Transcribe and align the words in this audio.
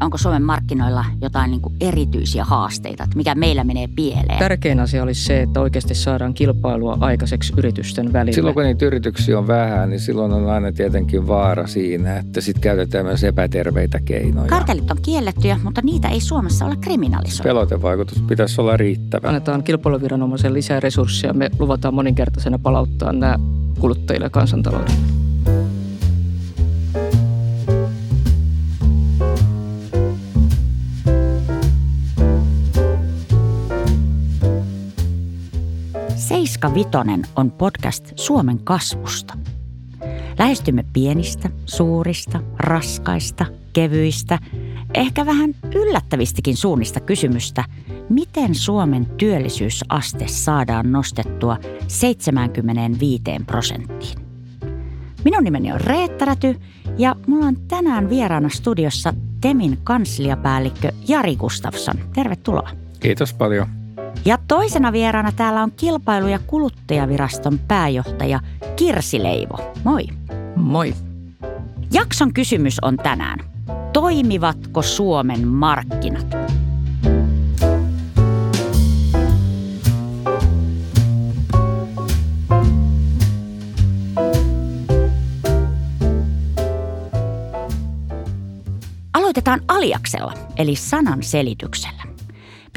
onko 0.00 0.18
Suomen 0.18 0.42
markkinoilla 0.42 1.04
jotain 1.22 1.50
niin 1.50 1.60
kuin 1.60 1.74
erityisiä 1.80 2.44
haasteita, 2.44 3.04
että 3.04 3.16
mikä 3.16 3.34
meillä 3.34 3.64
menee 3.64 3.88
pieleen? 3.96 4.38
Tärkein 4.38 4.80
asia 4.80 5.02
olisi 5.02 5.24
se, 5.24 5.42
että 5.42 5.60
oikeasti 5.60 5.94
saadaan 5.94 6.34
kilpailua 6.34 6.96
aikaiseksi 7.00 7.52
yritysten 7.56 8.12
välillä. 8.12 8.34
Silloin 8.34 8.54
kun 8.54 8.62
niitä 8.62 8.86
yrityksiä 8.86 9.38
on 9.38 9.46
vähän, 9.46 9.90
niin 9.90 10.00
silloin 10.00 10.32
on 10.32 10.50
aina 10.50 10.72
tietenkin 10.72 11.28
vaara 11.28 11.66
siinä, 11.66 12.16
että 12.16 12.40
sitten 12.40 12.62
käytetään 12.62 13.06
myös 13.06 13.24
epäterveitä 13.24 14.00
keinoja. 14.00 14.48
Kartellit 14.48 14.90
on 14.90 14.98
kiellettyjä, 15.02 15.60
mutta 15.64 15.80
niitä 15.82 16.08
ei 16.08 16.20
Suomessa 16.20 16.66
ole 16.66 16.76
kriminalisoitu. 16.80 17.42
Pelotevaikutus 17.42 18.22
pitäisi 18.22 18.60
olla 18.60 18.76
riittävä. 18.76 19.28
Annetaan 19.28 19.62
kilpailuviranomaisen 19.62 20.54
lisää 20.54 20.80
resursseja. 20.80 21.32
Me 21.32 21.50
luvataan 21.58 21.94
moninkertaisena 21.94 22.58
palauttaa 22.58 23.12
nämä 23.12 23.38
kuluttajille 23.80 24.30
kansantalouden. 24.30 24.94
Seiska 24.96 25.27
Vitonen 36.74 37.22
on 37.36 37.50
podcast 37.50 38.12
Suomen 38.16 38.64
kasvusta. 38.64 39.34
Lähestymme 40.38 40.84
pienistä, 40.92 41.50
suurista, 41.66 42.40
raskaista, 42.56 43.46
kevyistä, 43.72 44.38
ehkä 44.94 45.26
vähän 45.26 45.54
yllättävistäkin 45.74 46.56
suunnista 46.56 47.00
kysymystä, 47.00 47.64
miten 48.08 48.54
Suomen 48.54 49.06
työllisyysaste 49.06 50.26
saadaan 50.26 50.92
nostettua 50.92 51.56
75 51.88 53.22
prosenttiin. 53.46 54.18
Minun 55.24 55.44
nimeni 55.44 55.72
on 55.72 55.80
Reetta 55.80 56.24
Räty 56.24 56.56
ja 56.98 57.16
mulla 57.26 57.46
on 57.46 57.56
tänään 57.68 58.10
vieraana 58.10 58.48
studiossa 58.48 59.14
Temin 59.40 59.78
kansliapäällikkö 59.84 60.92
Jari 61.08 61.36
Gustafsson. 61.36 61.96
Tervetuloa. 62.14 62.70
Kiitos 63.00 63.34
paljon. 63.34 63.77
Ja 64.24 64.38
toisena 64.48 64.92
vieraana 64.92 65.32
täällä 65.32 65.62
on 65.62 65.72
kilpailu- 65.72 66.28
ja 66.28 66.38
kuluttajaviraston 66.46 67.58
pääjohtaja 67.58 68.40
Kirsi 68.76 69.22
Leivo. 69.22 69.72
Moi. 69.84 70.04
Moi. 70.56 70.94
Jakson 71.92 72.32
kysymys 72.32 72.76
on 72.82 72.96
tänään. 72.96 73.38
Toimivatko 73.92 74.82
Suomen 74.82 75.48
markkinat? 75.48 76.26
Aloitetaan 89.12 89.60
aliaksella, 89.68 90.34
eli 90.56 90.76
sanan 90.76 91.22
selityksellä. 91.22 92.07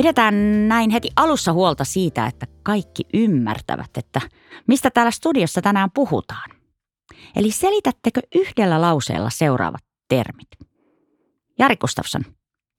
Pidetään 0.02 0.68
näin 0.68 0.90
heti 0.90 1.10
alussa 1.16 1.54
huolta 1.54 1.84
siitä, 1.84 2.26
että 2.26 2.48
kaikki 2.64 3.04
ymmärtävät, 3.14 3.90
että 3.98 4.22
mistä 4.68 4.92
täällä 4.92 5.12
studiossa 5.12 5.62
tänään 5.62 5.92
puhutaan. 5.94 6.50
Eli 7.36 7.52
selitättekö 7.52 8.22
yhdellä 8.36 8.82
lauseella 8.82 9.30
seuraavat 9.30 9.82
termit? 10.10 10.48
Jari 11.60 11.76
Gustafsson, 11.78 12.22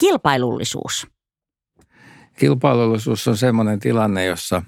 kilpailullisuus. 0.00 1.06
Kilpailullisuus 2.38 3.28
on 3.28 3.36
sellainen 3.36 3.78
tilanne, 3.78 4.24
jossa 4.24 4.62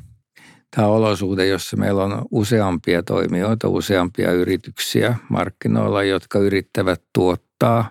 tämä 0.77 0.89
olosuhde, 0.89 1.47
jossa 1.47 1.77
meillä 1.77 2.05
on 2.05 2.25
useampia 2.31 3.03
toimijoita, 3.03 3.69
useampia 3.69 4.33
yrityksiä 4.33 5.17
markkinoilla, 5.29 6.03
jotka 6.03 6.39
yrittävät 6.39 7.03
tuottaa 7.15 7.91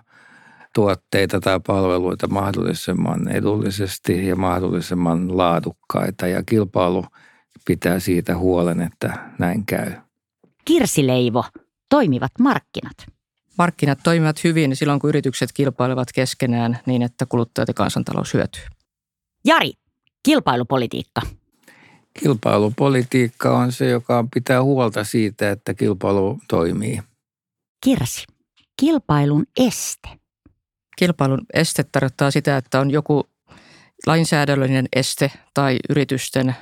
tuotteita 0.74 1.40
tai 1.40 1.60
palveluita 1.66 2.26
mahdollisimman 2.26 3.28
edullisesti 3.28 4.26
ja 4.26 4.36
mahdollisimman 4.36 5.36
laadukkaita. 5.36 6.26
Ja 6.26 6.42
kilpailu 6.42 7.06
pitää 7.66 8.00
siitä 8.00 8.36
huolen, 8.36 8.80
että 8.80 9.18
näin 9.38 9.66
käy. 9.66 9.92
Kirsileivo, 10.64 11.44
toimivat 11.90 12.32
markkinat. 12.38 12.96
Markkinat 13.58 13.98
toimivat 14.02 14.44
hyvin 14.44 14.76
silloin, 14.76 15.00
kun 15.00 15.08
yritykset 15.08 15.52
kilpailevat 15.52 16.08
keskenään 16.14 16.78
niin, 16.86 17.02
että 17.02 17.26
kuluttajat 17.26 17.68
ja 17.68 17.74
kansantalous 17.74 18.34
hyötyy. 18.34 18.62
Jari, 19.44 19.72
kilpailupolitiikka. 20.22 21.20
Kilpailupolitiikka 22.20 23.58
on 23.58 23.72
se, 23.72 23.88
joka 23.88 24.24
pitää 24.34 24.62
huolta 24.62 25.04
siitä, 25.04 25.50
että 25.50 25.74
kilpailu 25.74 26.38
toimii. 26.48 27.00
Kirsi, 27.84 28.24
kilpailun 28.80 29.46
este. 29.56 30.23
Kilpailun 30.96 31.46
este 31.54 31.84
tarkoittaa 31.84 32.30
sitä, 32.30 32.56
että 32.56 32.80
on 32.80 32.90
joku 32.90 33.28
lainsäädännöllinen 34.06 34.86
este 34.96 35.30
tai 35.54 35.76
yritysten 35.90 36.56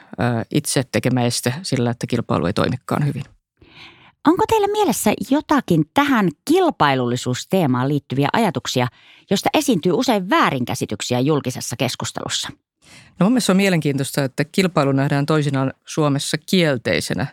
itse 0.54 0.82
tekemä 0.92 1.24
este 1.24 1.54
sillä, 1.62 1.90
että 1.90 2.06
kilpailu 2.06 2.46
ei 2.46 2.52
toimikaan 2.52 3.06
hyvin. 3.06 3.24
Onko 4.28 4.44
teillä 4.48 4.68
mielessä 4.68 5.12
jotakin 5.30 5.84
tähän 5.94 6.28
kilpailullisuusteemaan 6.44 7.88
liittyviä 7.88 8.28
ajatuksia, 8.32 8.86
josta 9.30 9.50
esiintyy 9.54 9.92
usein 9.92 10.30
väärinkäsityksiä 10.30 11.20
julkisessa 11.20 11.76
keskustelussa? 11.76 12.48
No 13.20 13.24
mun 13.24 13.32
mielestä 13.32 13.52
on 13.52 13.56
mielenkiintoista, 13.56 14.24
että 14.24 14.44
kilpailu 14.44 14.92
nähdään 14.92 15.26
toisinaan 15.26 15.72
Suomessa 15.86 16.36
kielteisenä, 16.50 17.26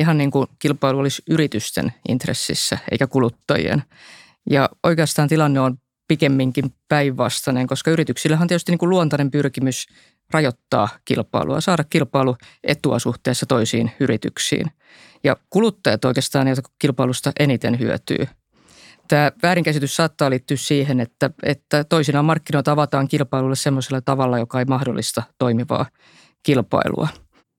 ihan 0.00 0.18
niin 0.18 0.30
kuin 0.30 0.46
kilpailu 0.58 0.98
olisi 0.98 1.22
yritysten 1.30 1.92
intressissä 2.08 2.78
eikä 2.90 3.06
kuluttajien. 3.06 3.82
Ja 4.50 4.68
oikeastaan 4.82 5.28
tilanne 5.28 5.60
on 5.60 5.78
pikemminkin 6.08 6.74
päinvastainen, 6.88 7.66
koska 7.66 7.90
yrityksillähän 7.90 8.42
on 8.42 8.48
tietysti 8.48 8.72
niin 8.72 8.78
kuin 8.78 8.90
luontainen 8.90 9.30
pyrkimys 9.30 9.86
rajoittaa 10.30 10.88
kilpailua, 11.04 11.60
saada 11.60 11.84
kilpailu 11.84 12.36
etua 12.64 12.98
suhteessa 12.98 13.46
toisiin 13.46 13.90
yrityksiin. 14.00 14.66
Ja 15.24 15.36
kuluttajat 15.50 16.04
oikeastaan, 16.04 16.48
jotka 16.48 16.70
kilpailusta 16.78 17.32
eniten 17.38 17.78
hyötyy. 17.78 18.26
Tämä 19.08 19.32
väärinkäsitys 19.42 19.96
saattaa 19.96 20.30
liittyä 20.30 20.56
siihen, 20.56 21.00
että, 21.00 21.30
että 21.42 21.84
toisinaan 21.84 22.24
markkinoita 22.24 22.72
avataan 22.72 23.08
kilpailulle 23.08 23.56
semmoisella 23.56 24.00
tavalla, 24.00 24.38
joka 24.38 24.58
ei 24.58 24.64
mahdollista 24.64 25.22
toimivaa 25.38 25.86
kilpailua. 26.42 27.08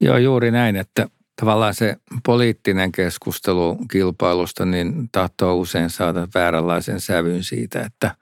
Joo, 0.01 0.17
juuri 0.17 0.51
näin, 0.51 0.75
että 0.75 1.07
tavallaan 1.41 1.73
se 1.73 1.95
poliittinen 2.25 2.91
keskustelu 2.91 3.77
kilpailusta 3.91 4.65
niin 4.65 5.09
tahtoo 5.11 5.55
usein 5.55 5.89
saada 5.89 6.27
vääränlaisen 6.35 6.99
sävyn 6.99 7.43
siitä, 7.43 7.81
että 7.81 8.15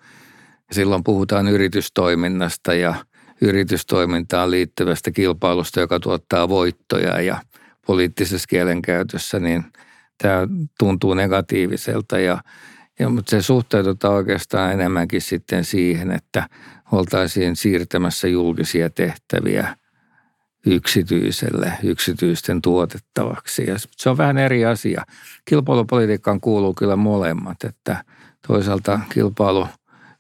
silloin 0.72 1.04
puhutaan 1.04 1.48
yritystoiminnasta 1.48 2.74
ja 2.74 2.96
yritystoimintaan 3.42 4.52
liittyvästä 4.52 5.12
kilpailusta, 5.12 5.80
joka 5.80 6.00
tuottaa 6.00 6.50
voittoja 6.50 7.22
ja 7.22 7.42
poliittisessa 7.88 8.48
kielenkäytössä, 8.48 9.40
niin 9.40 9.64
tämä 10.18 10.48
tuntuu 10.80 11.14
negatiiviselta 11.14 12.20
ja, 12.20 12.38
ja 13.00 13.10
mutta 13.10 13.30
se 13.30 13.42
suhteutetaan 13.42 14.14
oikeastaan 14.14 14.74
enemmänkin 14.74 15.22
sitten 15.22 15.66
siihen, 15.66 16.12
että 16.12 16.50
oltaisiin 16.92 17.56
siirtämässä 17.56 18.28
julkisia 18.28 18.90
tehtäviä– 18.90 19.76
yksityiselle, 20.66 21.74
yksityisten 21.84 22.62
tuotettavaksi. 22.62 23.64
Ja 23.68 23.76
se 23.92 24.10
on 24.10 24.18
vähän 24.18 24.38
eri 24.38 24.66
asia. 24.66 25.04
Kilpailupolitiikkaan 25.46 26.42
kuuluu 26.42 26.74
kyllä 26.74 26.96
molemmat, 26.96 27.64
että 27.64 28.04
toisaalta 28.48 29.00
kilpailu 29.14 29.68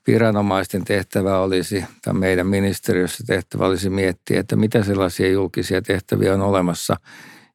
viranomaisten 0.08 0.86
tehtävä 0.86 1.40
olisi, 1.40 1.86
tai 2.02 2.14
meidän 2.14 2.48
ministeriössä 2.48 3.24
tehtävä 3.28 3.66
olisi 3.66 3.90
miettiä, 3.90 4.40
että 4.40 4.56
mitä 4.56 4.84
sellaisia 4.84 5.32
julkisia 5.32 5.82
tehtäviä 5.82 6.34
on 6.34 6.42
olemassa, 6.42 6.96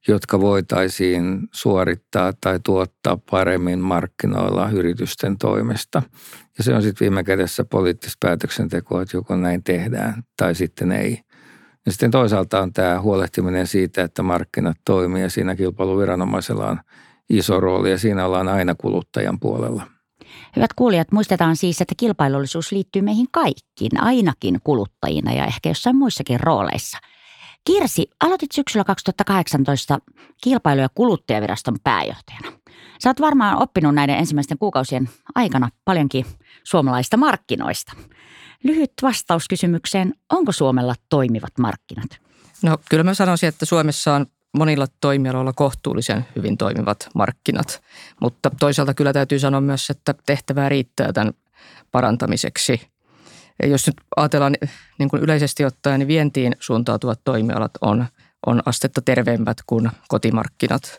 jotka 0.09 0.41
voitaisiin 0.41 1.49
suorittaa 1.53 2.33
tai 2.41 2.60
tuottaa 2.65 3.19
paremmin 3.31 3.78
markkinoilla 3.78 4.71
yritysten 4.71 5.39
toimesta. 5.39 6.03
Ja 6.59 6.65
se 6.65 6.75
on 6.75 6.83
sitten 6.83 7.05
viime 7.05 7.25
kädessä 7.25 7.65
poliittista 7.65 8.16
päätöksentekoa, 8.21 9.03
että 9.03 9.16
joko 9.16 9.36
näin 9.36 9.65
tehdään 9.65 10.22
tai 10.36 10.54
sitten 10.54 10.92
ei. 10.92 11.19
Ja 11.86 11.92
sitten 11.92 12.10
toisaalta 12.10 12.60
on 12.60 12.72
tämä 12.72 13.01
huolehtiminen 13.01 13.66
siitä, 13.66 14.03
että 14.03 14.22
markkinat 14.22 14.77
toimii 14.84 15.22
ja 15.22 15.30
siinä 15.30 15.57
kilpailuviranomaisella 15.57 16.66
on 16.66 16.80
iso 17.30 17.60
rooli 17.60 17.91
ja 17.91 17.98
siinä 17.98 18.27
ollaan 18.27 18.48
aina 18.48 18.74
kuluttajan 18.74 19.41
puolella. 19.41 19.99
Hyvät 20.56 20.72
kuulijat, 20.72 21.12
muistetaan 21.12 21.56
siis, 21.56 21.80
että 21.80 21.94
kilpailullisuus 21.97 22.72
liittyy 22.72 23.02
meihin 23.02 23.26
kaikkiin, 23.30 24.00
ainakin 24.02 24.60
kuluttajina 24.64 25.32
ja 25.32 25.47
ehkä 25.47 25.68
jossain 25.68 25.97
muissakin 25.97 26.41
rooleissa. 26.41 26.98
Kirsi, 27.64 28.10
aloitit 28.20 28.52
syksyllä 28.52 28.84
2018 28.84 29.98
kilpailu- 30.42 30.80
ja 30.80 30.88
kuluttajaviraston 30.94 31.76
pääjohtajana. 31.84 32.52
Sä 33.02 33.10
oot 33.10 33.20
varmaan 33.20 33.62
oppinut 33.62 33.94
näiden 33.94 34.16
ensimmäisten 34.16 34.58
kuukausien 34.58 35.10
aikana 35.34 35.68
paljonkin 35.84 36.26
suomalaista 36.64 37.16
markkinoista. 37.16 37.92
Lyhyt 38.64 38.92
vastaus 39.02 39.48
kysymykseen, 39.48 40.14
onko 40.32 40.52
Suomella 40.52 40.94
toimivat 41.08 41.52
markkinat? 41.58 42.18
No 42.62 42.78
kyllä 42.91 43.04
mä 43.04 43.14
sanoisin, 43.14 43.48
että 43.48 43.66
Suomessa 43.66 44.14
on 44.14 44.26
monilla 44.52 44.86
toimialoilla 45.00 45.52
kohtuullisen 45.52 46.26
hyvin 46.36 46.58
toimivat 46.58 47.08
markkinat, 47.14 47.82
mutta 48.20 48.50
toisaalta 48.60 48.94
kyllä 48.94 49.12
täytyy 49.12 49.38
sanoa 49.38 49.60
myös, 49.60 49.91
että 49.91 50.14
tehtävää 50.26 50.68
riittää 50.68 51.12
tämän 51.12 51.32
parantamiseksi. 51.92 52.80
Ja 53.62 53.68
jos 53.68 53.86
nyt 53.86 53.97
ajatellaan 54.16 54.56
niin 54.98 55.08
kuin 55.08 55.22
yleisesti 55.22 55.64
ottaen, 55.64 55.98
niin 55.98 56.08
vientiin 56.08 56.56
suuntautuvat 56.60 57.20
toimialat 57.24 57.70
on, 57.80 58.06
on 58.47 58.62
astetta 58.66 59.02
terveempät 59.02 59.58
kuin 59.66 59.91
kotimarkkinat. 60.08 60.98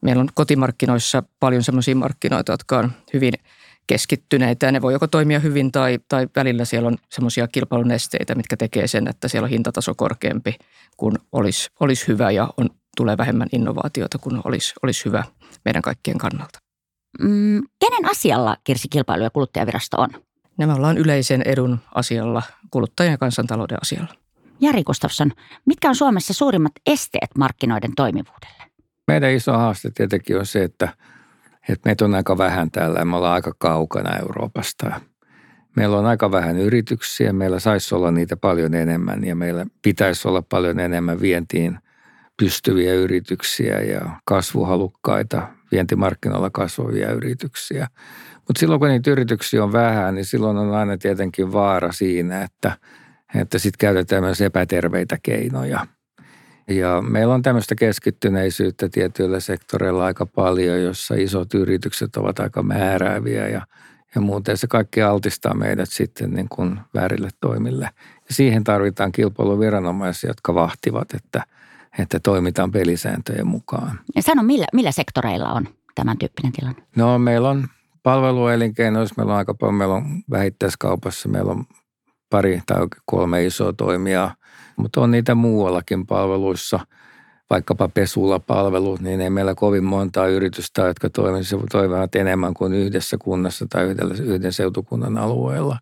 Meillä 0.00 0.20
on 0.20 0.28
kotimarkkinoissa 0.34 1.22
paljon 1.40 1.62
sellaisia 1.62 1.96
markkinoita, 1.96 2.52
jotka 2.52 2.78
on 2.78 2.92
hyvin 3.12 3.32
keskittyneitä 3.86 4.66
ja 4.66 4.72
ne 4.72 4.82
voi 4.82 4.92
joko 4.92 5.06
toimia 5.06 5.38
hyvin 5.38 5.72
tai, 5.72 5.98
tai 6.08 6.28
välillä 6.36 6.64
siellä 6.64 6.86
on 6.86 6.96
semmoisia 7.10 7.48
kilpailunesteitä, 7.48 8.34
mitkä 8.34 8.56
tekee 8.56 8.86
sen, 8.86 9.08
että 9.08 9.28
siellä 9.28 9.46
on 9.46 9.50
hintataso 9.50 9.94
korkeampi 9.94 10.56
kuin 10.96 11.18
olisi, 11.32 11.70
olisi 11.80 12.08
hyvä 12.08 12.30
ja 12.30 12.48
on, 12.56 12.70
tulee 12.96 13.16
vähemmän 13.18 13.48
innovaatiota 13.52 14.18
kuin 14.18 14.40
olisi, 14.44 14.74
olisi 14.82 15.04
hyvä 15.04 15.24
meidän 15.64 15.82
kaikkien 15.82 16.18
kannalta. 16.18 16.58
Mm, 17.20 17.62
kenen 17.80 18.10
asialla 18.10 18.56
Kirsi 18.64 18.88
Kilpailu- 18.88 19.22
ja 19.22 19.30
kuluttajavirasto 19.30 19.96
on? 20.00 20.08
Nämä 20.58 20.74
ollaan 20.74 20.98
yleisen 20.98 21.42
edun 21.42 21.78
asialla, 21.94 22.42
kuluttajien 22.70 23.12
ja 23.12 23.18
kansantalouden 23.18 23.78
asialla. 23.82 24.14
Jari 24.60 24.82
Gustafsson, 24.82 25.32
mitkä 25.66 25.88
on 25.88 25.96
Suomessa 25.96 26.34
suurimmat 26.34 26.72
esteet 26.86 27.30
markkinoiden 27.38 27.90
toimivuudelle? 27.96 28.64
Meidän 29.08 29.30
iso 29.30 29.52
haaste 29.52 29.90
tietenkin 29.94 30.38
on 30.38 30.46
se, 30.46 30.64
että, 30.64 30.88
että 31.68 31.88
meitä 31.88 32.04
on 32.04 32.14
aika 32.14 32.38
vähän 32.38 32.70
täällä 32.70 32.98
ja 32.98 33.04
me 33.04 33.16
ollaan 33.16 33.34
aika 33.34 33.52
kaukana 33.58 34.16
Euroopasta. 34.18 35.00
Meillä 35.76 35.98
on 35.98 36.06
aika 36.06 36.30
vähän 36.30 36.58
yrityksiä, 36.58 37.32
meillä 37.32 37.58
saisi 37.58 37.94
olla 37.94 38.10
niitä 38.10 38.36
paljon 38.36 38.74
enemmän 38.74 39.24
ja 39.24 39.36
meillä 39.36 39.66
pitäisi 39.82 40.28
olla 40.28 40.42
paljon 40.42 40.80
enemmän 40.80 41.20
vientiin 41.20 41.78
pystyviä 42.36 42.94
yrityksiä 42.94 43.80
ja 43.80 44.00
kasvuhalukkaita 44.24 45.48
vientimarkkinoilla 45.72 46.50
kasvavia 46.50 47.12
yrityksiä. 47.12 47.88
Mutta 48.36 48.60
silloin 48.60 48.80
kun 48.80 48.88
niitä 48.88 49.10
yrityksiä 49.10 49.64
on 49.64 49.72
vähän, 49.72 50.14
niin 50.14 50.24
silloin 50.24 50.56
on 50.56 50.74
aina 50.74 50.96
tietenkin 50.96 51.52
vaara 51.52 51.92
siinä, 51.92 52.42
että, 52.42 52.76
että 53.34 53.58
sitten 53.58 53.78
käytetään 53.78 54.22
myös 54.22 54.40
epäterveitä 54.40 55.18
keinoja. 55.22 55.86
Ja 56.68 57.02
meillä 57.02 57.34
on 57.34 57.42
tämmöistä 57.42 57.74
keskittyneisyyttä 57.74 58.88
tietyillä 58.88 59.40
sektoreilla 59.40 60.04
aika 60.04 60.26
paljon, 60.26 60.82
jossa 60.82 61.14
isot 61.14 61.54
yritykset 61.54 62.16
ovat 62.16 62.38
aika 62.38 62.62
määrääviä 62.62 63.48
ja, 63.48 63.66
ja 64.14 64.20
muuten 64.20 64.56
se 64.56 64.66
kaikki 64.66 65.02
altistaa 65.02 65.54
meidät 65.54 65.90
sitten 65.90 66.30
niin 66.30 66.48
kuin 66.48 66.80
väärille 66.94 67.28
toimille. 67.40 67.88
Ja 68.28 68.34
siihen 68.34 68.64
tarvitaan 68.64 69.12
kilpailuviranomaisia, 69.12 70.30
jotka 70.30 70.54
vahtivat, 70.54 71.14
että, 71.14 71.44
että 71.98 72.20
toimitaan 72.20 72.70
pelisääntöjen 72.70 73.46
mukaan. 73.46 74.00
Ja 74.16 74.22
sano, 74.22 74.42
millä, 74.42 74.66
millä 74.72 74.92
sektoreilla 74.92 75.52
on 75.52 75.68
tämän 75.94 76.18
tyyppinen 76.18 76.52
tilanne? 76.52 76.82
No 76.96 77.18
meillä 77.18 77.50
on 77.50 77.68
palveluelinkeinoissa, 78.02 79.14
meillä 79.16 79.32
on 79.32 79.38
aika 79.38 79.54
paljon, 79.54 79.74
meillä 79.74 79.94
on 79.94 80.22
vähittäiskaupassa, 80.30 81.28
meillä 81.28 81.52
on 81.52 81.64
pari 82.30 82.62
tai 82.66 82.86
kolme 83.06 83.46
isoa 83.46 83.72
toimijaa, 83.72 84.34
mutta 84.76 85.00
on 85.00 85.10
niitä 85.10 85.34
muuallakin 85.34 86.06
palveluissa, 86.06 86.80
vaikkapa 87.50 87.88
pesulapalvelut, 87.88 89.00
niin 89.00 89.20
ei 89.20 89.30
meillä 89.30 89.54
kovin 89.54 89.84
montaa 89.84 90.26
yritystä, 90.26 90.82
jotka 90.82 91.10
toimivat 91.72 92.14
enemmän 92.14 92.54
kuin 92.54 92.72
yhdessä 92.72 93.16
kunnassa 93.18 93.66
tai 93.70 93.84
yhdellä, 93.84 94.14
yhden 94.22 94.52
seutukunnan 94.52 95.18
alueella. 95.18 95.78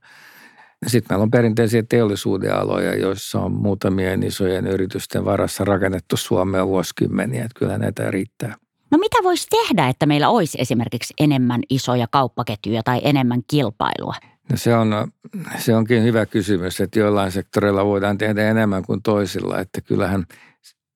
Sitten 0.87 1.15
meillä 1.15 1.23
on 1.23 1.31
perinteisiä 1.31 1.83
teollisuuden 1.89 2.57
aloja, 2.57 2.97
joissa 2.97 3.41
on 3.41 3.53
muutamien 3.53 4.23
isojen 4.23 4.67
yritysten 4.67 5.25
varassa 5.25 5.65
rakennettu 5.65 6.17
Suomea 6.17 6.67
vuosikymmeniä, 6.67 7.45
että 7.45 7.59
kyllä 7.59 7.79
näitä 7.79 8.11
riittää. 8.11 8.55
No 8.91 8.99
mitä 8.99 9.17
voisi 9.23 9.47
tehdä, 9.51 9.89
että 9.89 10.07
meillä 10.07 10.29
olisi 10.29 10.59
esimerkiksi 10.61 11.15
enemmän 11.21 11.61
isoja 11.71 12.07
kauppaketjuja 12.11 12.83
tai 12.83 13.01
enemmän 13.05 13.41
kilpailua? 13.51 14.15
No 14.51 14.57
se, 14.57 14.75
on, 14.75 15.13
se 15.59 15.77
onkin 15.77 16.03
hyvä 16.03 16.27
kysymys, 16.27 16.81
että 16.81 16.99
joillain 16.99 17.33
sektoreilla 17.33 17.85
voidaan 17.85 18.19
tehdä 18.19 18.51
enemmän 18.51 18.85
kuin 18.85 19.03
toisilla. 19.03 19.61
Että 19.61 19.81
kyllähän 19.81 20.27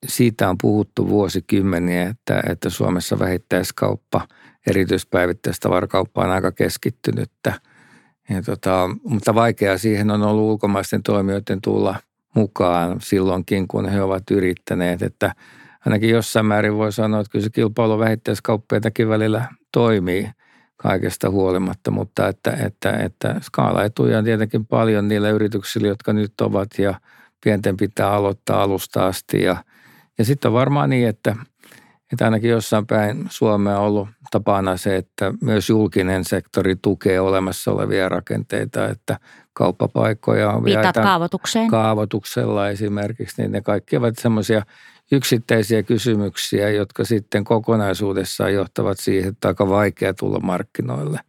siitä 0.07 0.49
on 0.49 0.57
puhuttu 0.63 1.09
vuosikymmeniä, 1.09 2.03
että, 2.09 2.43
että 2.49 2.71
Suomessa 2.71 3.19
vähittäiskauppa, 3.19 4.29
erityispäivittäistä 4.67 5.71
varkauppa 5.71 6.25
on 6.25 6.31
aika 6.31 6.53
keskittynyttä. 6.53 7.61
Ja 8.29 8.43
tota, 8.43 8.91
mutta 9.05 9.35
vaikeaa 9.35 9.79
siihen 9.79 10.11
on 10.11 10.23
ollut 10.23 10.51
ulkomaisten 10.51 11.03
toimijoiden 11.03 11.61
tulla 11.61 11.97
mukaan 12.35 13.01
silloinkin, 13.01 13.69
kun 13.69 13.89
he 13.89 14.03
ovat 14.03 14.31
yrittäneet, 14.31 15.03
että– 15.03 15.35
ainakin 15.87 16.11
jossain 16.11 16.47
määrin 16.47 16.77
voi 16.77 16.93
sanoa, 16.93 17.21
että 17.21 17.31
kyllä 17.31 17.43
se 17.43 17.51
kilpailu 17.51 17.99
vähittäiskauppiaitakin 17.99 19.09
välillä 19.09 19.49
toimii 19.73 20.31
kaikesta 20.77 21.31
huolimatta, 21.31 21.91
mutta 21.91 22.29
että, 22.29 22.51
että, 22.51 22.91
että 22.91 23.37
skaalaetuja 23.43 24.19
on 24.19 24.25
tietenkin 24.25 24.67
paljon 24.67 25.09
niillä 25.09 25.31
yrityksillä, 25.31 25.89
jotka 25.89 26.13
nyt 26.13 26.41
ovat 26.41 26.69
ja 26.79 27.01
pienten 27.45 27.77
pitää 27.77 28.11
aloittaa 28.11 28.63
alusta 28.63 29.07
asti. 29.07 29.43
Ja, 29.43 29.57
ja 30.19 30.25
sitten 30.25 30.49
on 30.49 30.53
varmaan 30.53 30.91
niin, 30.91 31.09
että, 31.09 31.37
että 32.13 32.25
ainakin 32.25 32.51
jossain 32.51 32.87
päin 32.87 33.27
Suomea 33.31 33.79
on 33.79 33.85
ollut 33.85 34.09
tapana 34.31 34.77
se, 34.77 34.97
että 34.97 35.33
myös 35.41 35.69
julkinen 35.69 36.25
sektori 36.25 36.77
tukee 36.77 37.21
olemassa 37.21 37.73
olevia 37.73 38.09
rakenteita, 38.09 38.89
että 38.89 39.19
kauppapaikkoja 39.53 40.51
on 40.51 40.65
Viittaat 40.65 40.95
kaavoitukseen? 40.95 41.71
Kaavoituksella 41.71 42.69
esimerkiksi, 42.69 43.43
niin 43.43 43.53
ne 43.53 43.61
kaikki 43.61 43.97
ovat 43.97 44.19
semmoisia– 44.19 44.63
yksittäisiä 45.13 45.83
kysymyksiä, 45.83 46.71
jotka 46.71 47.05
sitten 47.05 47.45
kokonaisuudessaan 47.45 48.55
johtavat 48.55 48.99
siihen, 49.01 49.29
että 49.29 49.49
aika 49.49 49.69
vaikea 49.69 50.15
tulla 50.15 50.41
markkinoille. 50.41 51.21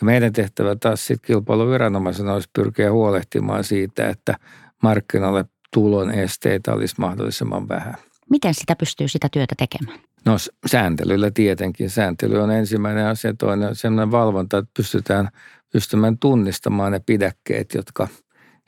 Ja 0.00 0.04
meidän 0.04 0.32
tehtävä 0.32 0.76
taas 0.76 1.06
sitten 1.06 1.26
kilpailuviranomaisena 1.26 2.32
olisi 2.32 2.48
pyrkiä 2.52 2.92
huolehtimaan 2.92 3.64
siitä, 3.64 4.08
että 4.08 4.34
markkinoille 4.82 5.44
tulon 5.72 6.10
esteitä 6.10 6.72
olisi 6.72 6.94
mahdollisimman 6.98 7.68
vähän. 7.68 7.94
Miten 8.30 8.54
sitä 8.54 8.76
pystyy 8.76 9.08
sitä 9.08 9.28
työtä 9.32 9.54
tekemään? 9.58 10.00
No 10.24 10.36
sääntelyllä 10.66 11.30
tietenkin. 11.30 11.90
Sääntely 11.90 12.42
on 12.42 12.50
ensimmäinen 12.50 13.06
asia. 13.06 13.34
Toinen 13.34 13.68
on 13.68 13.76
sellainen 13.76 14.10
valvonta, 14.10 14.58
että 14.58 14.70
pystytään 14.76 15.28
pystymään 15.72 16.18
tunnistamaan 16.18 16.92
ne 16.92 17.00
pidäkkeet, 17.06 17.74
jotka, 17.74 18.08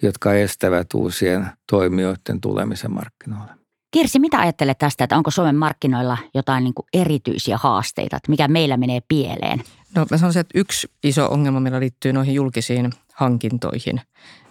jotka 0.02 0.34
estävät 0.34 0.94
uusien 0.94 1.46
toimijoiden 1.70 2.40
tulemisen 2.40 2.92
markkinoille. 2.92 3.52
Kirsi, 3.90 4.18
mitä 4.18 4.38
ajattelet 4.38 4.78
tästä, 4.78 5.04
että 5.04 5.16
onko 5.16 5.30
Suomen 5.30 5.56
markkinoilla 5.56 6.18
jotain 6.34 6.64
niin 6.64 6.74
kuin 6.74 6.86
erityisiä 6.92 7.56
haasteita, 7.56 8.16
että 8.16 8.30
mikä 8.30 8.48
meillä 8.48 8.76
menee 8.76 9.00
pieleen? 9.08 9.62
No 9.96 10.06
mä 10.10 10.18
sanoisin, 10.18 10.40
että 10.40 10.58
yksi 10.58 10.88
iso 11.04 11.26
ongelma 11.26 11.60
meillä 11.60 11.80
liittyy 11.80 12.12
noihin 12.12 12.34
julkisiin 12.34 12.92
hankintoihin. 13.22 14.00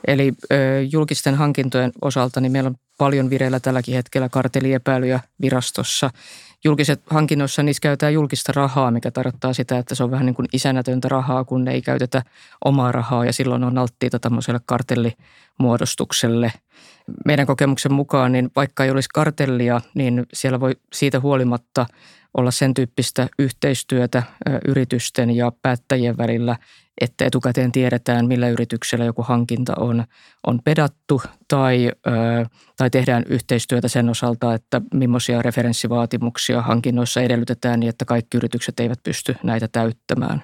Eli 0.07 0.33
julkisten 0.92 1.35
hankintojen 1.35 1.92
osalta 2.01 2.42
niin 2.42 2.51
meillä 2.51 2.68
on 2.68 2.75
paljon 2.97 3.30
vireillä 3.30 3.59
tälläkin 3.59 3.95
hetkellä 3.95 4.30
karteliepäilyjä 4.30 5.19
virastossa. 5.42 6.09
Julkiset 6.63 7.01
hankinnoissa 7.09 7.63
niissä 7.63 7.81
käytetään 7.81 8.13
julkista 8.13 8.51
rahaa, 8.56 8.92
mikä 8.92 9.11
tarkoittaa 9.11 9.54
sitä, 9.54 9.78
että 9.78 9.95
se 9.95 10.04
on 10.04 10.11
vähän 10.11 10.25
niin 10.25 10.35
kuin 10.35 10.47
isänätöntä 10.54 11.09
rahaa, 11.09 11.44
kun 11.44 11.68
ei 11.68 11.81
käytetä 11.81 12.23
omaa 12.66 12.92
rahaa 12.92 13.25
ja 13.25 13.33
silloin 13.33 13.63
on 13.63 13.78
alttiita 13.78 14.19
tämmöiselle 14.19 14.59
kartellimuodostukselle. 14.66 16.54
Meidän 17.25 17.47
kokemuksen 17.47 17.94
mukaan, 17.94 18.31
niin 18.31 18.51
vaikka 18.56 18.83
ei 18.83 18.92
olisi 18.92 19.09
kartellia, 19.13 19.81
niin 19.94 20.25
siellä 20.33 20.59
voi 20.59 20.75
siitä 20.94 21.19
huolimatta 21.19 21.85
olla 22.37 22.51
sen 22.51 22.73
tyyppistä 22.73 23.28
yhteistyötä 23.40 24.23
yritysten 24.68 25.31
ja 25.31 25.51
päättäjien 25.61 26.18
välillä, 26.18 26.57
että 27.02 27.26
etukäteen 27.26 27.71
tiedetään, 27.71 28.28
millä 28.28 28.50
yrityksellä 28.50 29.06
joku 29.06 29.24
hankinta 29.24 29.74
on, 29.78 30.04
on 30.48 30.60
pedattu 30.64 31.21
tai, 31.48 31.92
ö, 32.07 32.12
tai 32.78 32.90
tehdään 32.90 33.24
yhteistyötä 33.30 33.88
sen 33.88 34.10
osalta, 34.10 34.54
että 34.54 34.81
millaisia 34.94 35.42
referenssivaatimuksia 35.42 36.62
hankinnoissa 36.62 37.21
edellytetään 37.21 37.80
niin, 37.80 37.90
että 37.90 38.06
kaikki 38.06 38.38
yritykset 38.38 38.80
eivät 38.80 39.00
pysty 39.04 39.36
näitä 39.44 39.68
täyttämään. 39.68 40.44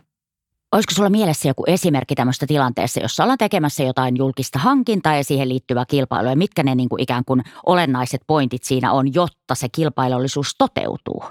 Olisiko 0.71 0.93
sulla 0.95 1.09
mielessä 1.09 1.47
joku 1.47 1.63
esimerkki 1.67 2.15
tämmöistä 2.15 2.47
tilanteessa, 2.47 2.99
jossa 2.99 3.23
ollaan 3.23 3.37
tekemässä 3.37 3.83
jotain 3.83 4.17
julkista 4.17 4.59
hankintaa 4.59 5.15
ja 5.15 5.23
siihen 5.23 5.49
liittyvää 5.49 5.85
kilpailua, 5.87 6.35
mitkä 6.35 6.63
ne 6.63 6.75
niin 6.75 6.89
kuin 6.89 7.01
ikään 7.01 7.23
kuin 7.25 7.43
olennaiset 7.65 8.21
pointit 8.27 8.63
siinä 8.63 8.91
on, 8.91 9.13
jotta 9.13 9.55
se 9.55 9.67
kilpailullisuus 9.71 10.55
toteutuu? 10.57 11.23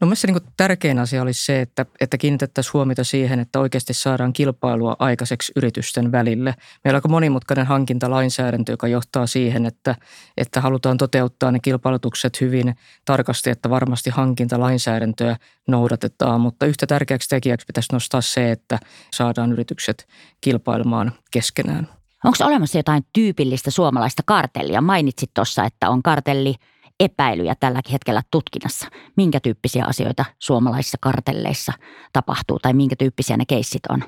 No 0.00 0.06
mielestäni 0.06 0.32
niin 0.32 0.52
tärkein 0.56 0.98
asia 0.98 1.22
olisi 1.22 1.44
se, 1.44 1.60
että, 1.60 1.86
että 2.00 2.18
kiinnitettäisiin 2.18 2.72
huomiota 2.72 3.04
siihen, 3.04 3.40
että 3.40 3.60
oikeasti 3.60 3.94
saadaan 3.94 4.32
kilpailua 4.32 4.96
aikaiseksi 4.98 5.52
yritysten 5.56 6.12
välille. 6.12 6.54
Meillä 6.84 6.96
on 6.96 6.98
aika 6.98 7.08
monimutkainen 7.08 7.66
hankintalainsäädäntö, 7.66 8.72
joka 8.72 8.88
johtaa 8.88 9.26
siihen, 9.26 9.66
että, 9.66 9.94
että 10.36 10.60
halutaan 10.60 10.96
toteuttaa 10.96 11.52
ne 11.52 11.58
kilpailutukset 11.62 12.40
hyvin 12.40 12.76
tarkasti, 13.04 13.50
että 13.50 13.70
varmasti 13.70 14.10
hankintalainsäädäntöä 14.10 15.36
noudatetaan. 15.68 16.40
Mutta 16.40 16.66
yhtä 16.66 16.86
tärkeäksi 16.86 17.28
tekijäksi 17.28 17.66
pitäisi 17.66 17.92
nostaa 17.92 18.20
se, 18.20 18.50
että 18.50 18.78
saadaan 19.12 19.52
yritykset 19.52 20.06
kilpailemaan 20.40 21.12
keskenään. 21.30 21.88
Onko 22.24 22.38
olemassa 22.44 22.78
jotain 22.78 23.06
tyypillistä 23.12 23.70
suomalaista 23.70 24.22
kartellia? 24.26 24.80
Mainitsit 24.80 25.30
tuossa, 25.34 25.64
että 25.64 25.90
on 25.90 26.02
kartelli– 26.02 26.54
epäilyjä 27.00 27.54
tälläkin 27.60 27.92
hetkellä 27.92 28.22
tutkinnassa. 28.30 28.88
Minkä 29.16 29.40
tyyppisiä 29.40 29.84
asioita 29.84 30.24
suomalaisissa 30.38 30.98
kartelleissa 31.00 31.72
tapahtuu 32.12 32.58
tai 32.58 32.72
minkä 32.72 32.96
tyyppisiä 32.96 33.36
ne 33.36 33.44
keissit 33.48 33.82
on? 33.88 34.02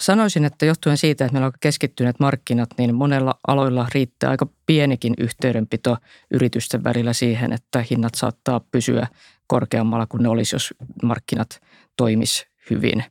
sanoisin, 0.00 0.44
että 0.44 0.66
johtuen 0.66 0.96
siitä, 0.96 1.24
että 1.24 1.32
meillä 1.32 1.46
on 1.46 1.52
keskittyneet 1.60 2.20
markkinat, 2.20 2.70
niin 2.78 2.94
monella 2.94 3.34
aloilla 3.46 3.86
riittää 3.94 4.30
aika 4.30 4.46
pienikin 4.66 5.14
yhteydenpito 5.18 5.96
yritysten 6.30 6.84
välillä 6.84 7.12
siihen, 7.12 7.52
että 7.52 7.84
hinnat 7.90 8.14
saattaa 8.14 8.60
pysyä 8.72 9.06
korkeammalla 9.46 10.06
kuin 10.06 10.22
ne 10.22 10.28
olisi, 10.28 10.54
jos 10.54 10.74
markkinat 11.02 11.60
toimis 11.96 12.46
hyvin. 12.70 13.04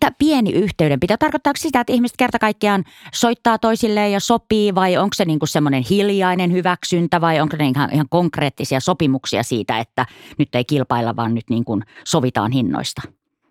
Tämä 0.00 0.10
pieni 0.18 0.52
yhteydenpito, 0.52 1.16
tarkoittaako 1.16 1.56
sitä, 1.56 1.80
että 1.80 1.92
ihmiset 1.92 2.16
kerta 2.16 2.38
kaikkiaan 2.38 2.84
soittaa 3.14 3.58
toisilleen 3.58 4.12
ja 4.12 4.20
sopii 4.20 4.74
vai 4.74 4.96
onko 4.96 5.14
se 5.14 5.24
niinku 5.24 5.46
semmoinen 5.46 5.84
hiljainen 5.90 6.52
hyväksyntä 6.52 7.20
vai 7.20 7.40
onko 7.40 7.56
ne 7.56 7.66
ihan, 7.68 7.90
ihan 7.92 8.08
konkreettisia 8.10 8.80
sopimuksia 8.80 9.42
siitä, 9.42 9.78
että 9.78 10.06
nyt 10.38 10.54
ei 10.54 10.64
kilpailla, 10.64 11.16
vaan 11.16 11.34
nyt 11.34 11.50
niin 11.50 11.64
kuin 11.64 11.82
sovitaan 12.04 12.52
hinnoista? 12.52 13.02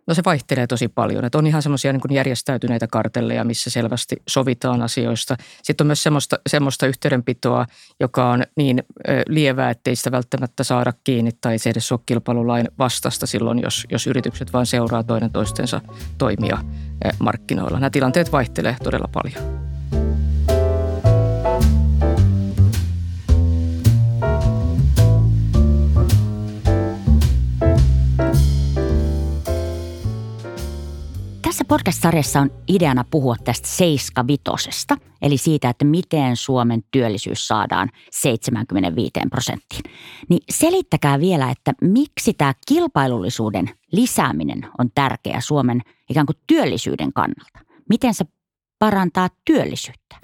No 0.10 0.16
se 0.16 0.22
vaihtelee 0.26 0.68
tosi 0.68 0.88
paljon. 0.88 1.26
Että 1.26 1.38
on 1.38 1.48
ihan 1.48 1.62
semmoisia 1.62 1.94
niin 1.94 2.02
järjestäytyneitä 2.12 2.88
kartelleja, 2.88 3.44
missä 3.44 3.70
selvästi 3.70 4.16
sovitaan 4.28 4.82
asioista. 4.82 5.36
Sitten 5.64 5.86
on 5.86 5.88
myös 5.88 6.04
semmoista, 6.04 6.40
semmoista 6.50 6.88
yhteydenpitoa, 6.88 7.66
joka 8.00 8.30
on 8.30 8.44
niin 8.56 8.84
lievää, 9.28 9.70
ettei 9.70 9.96
sitä 9.96 10.12
välttämättä 10.12 10.64
saada 10.64 10.94
kiinni 11.04 11.32
tai 11.42 11.58
se 11.58 11.70
edes 11.70 11.92
ole 11.92 12.00
kilpailulain 12.06 12.68
vastasta 12.80 13.28
silloin, 13.28 13.60
jos, 13.60 13.86
jos 13.92 14.08
yritykset 14.08 14.54
vain 14.54 14.66
seuraa 14.66 15.04
toinen 15.04 15.32
toistensa 15.32 15.82
toimia 16.18 16.58
markkinoilla. 17.20 17.80
Nämä 17.80 17.90
tilanteet 17.90 18.32
vaihtelee 18.32 18.76
todella 18.84 19.10
paljon. 19.14 19.69
Tässä 31.60 31.68
podcast-sarjassa 31.68 32.40
on 32.40 32.52
ideana 32.68 33.06
puhua 33.12 33.36
tästä 33.44 33.68
seiskavitosesta, 33.68 34.98
eli 35.22 35.38
siitä, 35.38 35.70
että 35.70 35.86
miten 35.86 36.36
Suomen 36.36 36.84
työllisyys 36.92 37.48
saadaan 37.48 37.90
75 38.12 39.12
prosenttiin. 39.30 39.82
Niin 40.30 40.42
selittäkää 40.50 41.20
vielä, 41.20 41.52
että 41.52 41.74
miksi 41.82 42.34
tämä 42.34 42.54
kilpailullisuuden 42.68 43.70
lisääminen 43.92 44.68
on 44.78 44.90
tärkeä 44.96 45.42
Suomen 45.42 45.82
ikään 46.10 46.26
kuin 46.26 46.36
työllisyyden 46.48 47.14
kannalta. 47.14 47.60
Miten 47.90 48.14
se 48.14 48.26
parantaa 48.80 49.30
työllisyyttä? 49.46 50.16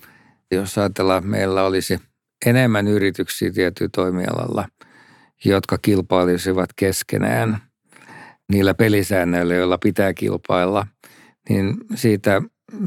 Jos 0.52 0.78
ajatellaan, 0.78 1.18
että 1.18 1.30
meillä 1.30 1.64
olisi 1.64 2.00
enemmän 2.46 2.88
yrityksiä 2.88 3.52
tietyllä 3.52 3.90
toimialalla, 3.96 4.68
jotka 5.46 5.78
kilpailisivat 5.78 6.70
keskenään 6.76 7.58
niillä 8.52 8.74
pelisäännöillä, 8.74 9.54
joilla 9.54 9.78
pitää 9.78 10.14
kilpailla– 10.14 10.88
niin 11.50 11.78
siitä 11.96 12.42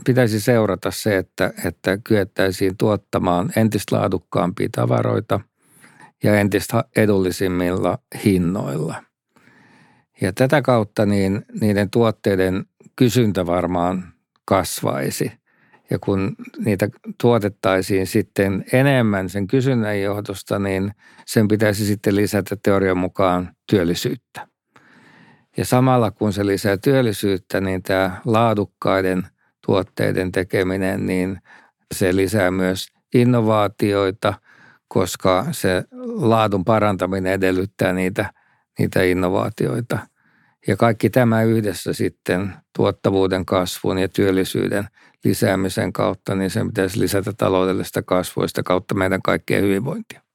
pitäisi 0.07 0.41
seurata 0.41 0.91
se, 0.91 1.17
että, 1.17 1.53
että 1.65 1.99
kyettäisiin 2.05 2.77
tuottamaan 2.77 3.53
entistä 3.57 3.97
laadukkaampia 3.97 4.69
tavaroita 4.73 5.41
ja 6.23 6.41
entistä 6.41 6.85
edullisimmilla 6.97 7.99
hinnoilla. 8.25 9.03
Ja 10.21 10.33
tätä 10.33 10.63
kautta 10.63 11.07
niin 11.07 11.45
niiden 11.61 11.91
tuotteiden 11.91 12.65
kysyntä 12.97 13.47
varmaan 13.47 14.13
kasvaisi. 14.45 15.33
Ja 15.91 15.99
kun 15.99 16.37
niitä 16.65 16.89
tuotettaisiin 17.21 18.07
sitten 18.07 18.65
enemmän 18.73 19.29
sen 19.29 19.47
kysynnän 19.47 20.01
johdosta, 20.01 20.59
niin 20.59 20.93
sen 21.27 21.49
pitäisi 21.49 21.87
sitten 21.87 22.17
lisätä 22.17 22.57
teorian 22.63 22.99
mukaan 22.99 23.57
työllisyyttä. 23.71 24.49
Ja 25.57 25.65
samalla 25.65 26.11
kun 26.11 26.33
se 26.33 26.47
lisää 26.47 26.77
työllisyyttä, 26.77 27.61
niin 27.61 27.83
tämä 27.83 28.21
laadukkaiden 28.25 29.27
tuotteiden 29.67 30.33
tekeminen, 30.33 31.07
niin 31.07 31.39
se 31.95 32.17
lisää 32.17 32.51
myös 32.51 32.89
innovaatioita, 33.15 34.35
koska 34.89 35.47
se 35.53 35.85
laadun 36.15 36.65
parantaminen 36.65 37.33
edellyttää 37.33 37.93
niitä, 37.93 38.33
niitä 38.79 39.03
innovaatioita. 39.03 39.99
Ja 40.67 40.77
kaikki 40.77 41.11
tämä 41.11 41.43
yhdessä 41.43 41.93
sitten 41.93 42.55
tuottavuuden 42.77 43.47
kasvun 43.47 43.99
ja 43.99 44.09
työllisyyden 44.09 44.89
lisäämisen 45.25 45.93
kautta, 45.93 46.35
niin 46.35 46.51
sen 46.51 46.67
pitäisi 46.67 47.01
lisätä 47.01 47.33
taloudellista 47.33 48.03
kasvuista 48.03 48.63
kautta 48.63 48.95
meidän 48.95 49.23
kaikkien 49.23 49.63
hyvinvointia. 49.63 50.28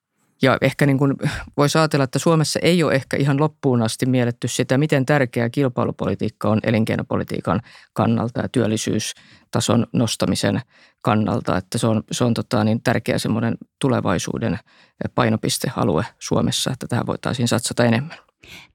Ja 0.44 0.58
ehkä 0.62 0.86
niin 0.86 0.98
kuin 0.98 1.14
voisi 1.58 1.78
ajatella, 1.78 2.04
että 2.04 2.20
Suomessa 2.20 2.60
ei 2.62 2.84
ole 2.84 2.94
ehkä 2.94 3.18
ihan 3.18 3.40
loppuun 3.40 3.82
asti 3.82 4.06
mielletty 4.06 4.48
sitä, 4.48 4.78
miten 4.78 5.06
tärkeä 5.06 5.50
kilpailupolitiikka 5.50 6.50
on 6.50 6.60
elinkeinopolitiikan 6.64 7.60
kannalta 7.94 8.42
ja 8.42 8.50
työllisyystason 8.50 9.88
nostamisen 9.94 10.62
kannalta. 11.02 11.58
Että 11.58 11.78
se 11.78 11.88
on, 11.88 12.04
se 12.12 12.24
on 12.24 12.34
tota 12.34 12.64
niin 12.64 12.84
tärkeä 12.84 13.18
semmoinen 13.18 13.58
tulevaisuuden 13.82 14.60
painopistealue 15.16 16.06
Suomessa, 16.20 16.72
että 16.72 16.88
tähän 16.88 17.08
voitaisiin 17.08 17.48
satsata 17.48 17.86
enemmän. 17.86 18.18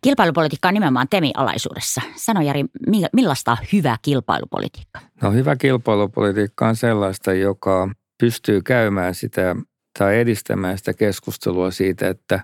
Kilpailupolitiikka 0.01 0.69
on 0.69 0.75
nimenomaan 0.75 1.09
TEMI-alaisuudessa. 1.09 2.01
Sano 2.17 2.41
Jari, 2.41 2.65
millaista 3.13 3.51
on 3.53 3.59
hyvä 3.73 3.97
kilpailupolitiikka? 4.03 5.01
No 5.23 5.33
hyvä 5.33 5.57
kilpailupolitiikka 5.57 6.69
on 6.69 6.77
sellaista, 6.77 7.33
joka 7.33 7.91
pystyy 8.21 8.63
käymään 8.63 9.15
sitä 9.15 9.57
tai 9.99 10.19
edistämään 10.19 10.79
sitä 10.79 10.93
keskustelua 10.95 11.71
siitä, 11.71 12.09
että, 12.09 12.41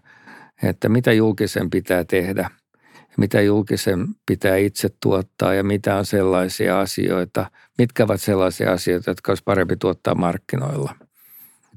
että 0.63 0.89
mitä 0.89 1.13
julkisen 1.13 1.71
pitää 1.71 2.05
tehdä, 2.05 2.51
mitä 3.17 3.41
julkisen 3.41 4.07
pitää 4.27 4.57
itse 4.57 4.89
tuottaa 5.03 5.55
ja 5.55 5.65
mitä 5.65 5.97
on 5.97 6.07
sellaisia 6.07 6.81
asioita, 6.81 7.51
mitkä 7.79 8.05
ovat 8.05 8.21
sellaisia 8.21 8.73
asioita, 8.73 9.11
jotka 9.11 9.33
olisi 9.33 9.43
parempi 9.45 9.77
tuottaa 9.77 10.15
markkinoilla. 10.15 10.95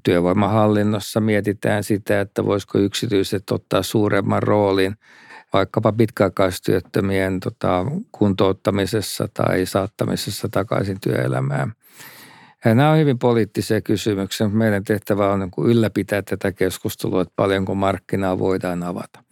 Työvoimahallinnossa 0.03 1.19
mietitään 1.19 1.83
sitä, 1.83 2.21
että 2.21 2.45
voisiko 2.45 2.77
yksityiset 2.77 3.51
ottaa 3.51 3.83
suuremman 3.83 4.43
roolin 4.43 4.95
vaikkapa 5.53 5.91
pitkäaikaistyöttömien 5.91 7.39
tota, 7.39 7.85
kuntouttamisessa 8.11 9.27
tai 9.33 9.65
saattamisessa 9.65 10.49
takaisin 10.51 10.97
työelämään– 11.01 11.73
ja 12.65 12.75
nämä 12.75 12.91
on 12.91 12.97
hyvin 12.97 13.19
poliittisia 13.19 13.81
kysymyksiä. 13.81 14.47
Meidän 14.47 14.83
tehtävä 14.83 15.33
on 15.33 15.39
niin 15.39 15.67
ylläpitää 15.71 16.21
tätä 16.21 16.51
keskustelua, 16.51 17.21
että 17.21 17.33
paljonko 17.35 17.75
markkinaa 17.75 18.39
voidaan 18.39 18.83
avata. 18.83 19.23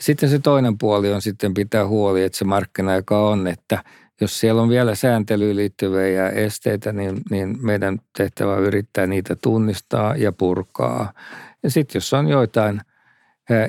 Sitten 0.00 0.28
se 0.28 0.38
toinen 0.38 0.78
puoli 0.78 1.12
on 1.12 1.22
sitten 1.22 1.54
pitää 1.54 1.86
huoli, 1.86 2.22
että 2.22 2.38
se 2.38 2.44
markkina, 2.44 2.94
joka 2.94 3.28
on, 3.28 3.46
että 3.46 3.84
jos 4.20 4.40
siellä 4.40 4.62
on 4.62 4.68
vielä 4.68 4.94
sääntelyyn 4.94 5.56
liittyviä 5.56 6.28
esteitä, 6.28 6.92
niin, 6.92 7.20
niin 7.30 7.58
meidän 7.62 7.98
tehtävä 8.16 8.52
on 8.52 8.62
yrittää 8.62 9.06
niitä 9.06 9.36
tunnistaa 9.36 10.16
ja 10.16 10.32
purkaa. 10.32 11.12
Ja 11.62 11.70
sitten 11.70 11.96
jos 11.96 12.14
on 12.14 12.28
joitain– 12.28 12.80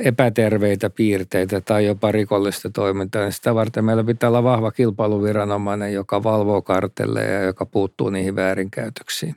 epäterveitä 0.04 0.90
piirteitä 0.90 1.62
tai 1.62 1.86
jopa 1.86 2.12
rikollista 2.12 2.70
toimintaa, 2.70 3.22
niin 3.22 3.32
sitä 3.32 3.56
varten 3.56 3.86
meillä 3.86 4.04
pitää 4.04 4.30
olla 4.30 4.44
vahva 4.44 4.72
kilpailuviranomainen, 4.72 5.94
joka 5.94 6.24
valvoo 6.24 6.62
kartelleja 6.62 7.34
ja 7.34 7.42
joka 7.42 7.66
puuttuu 7.66 8.10
niihin 8.10 8.36
väärinkäytöksiin. 8.36 9.36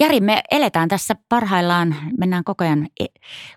Jari, 0.00 0.20
me 0.20 0.42
eletään 0.50 0.88
tässä 0.88 1.14
parhaillaan, 1.28 1.96
mennään 2.18 2.44
koko 2.44 2.64
ajan 2.64 2.88
e, 3.00 3.06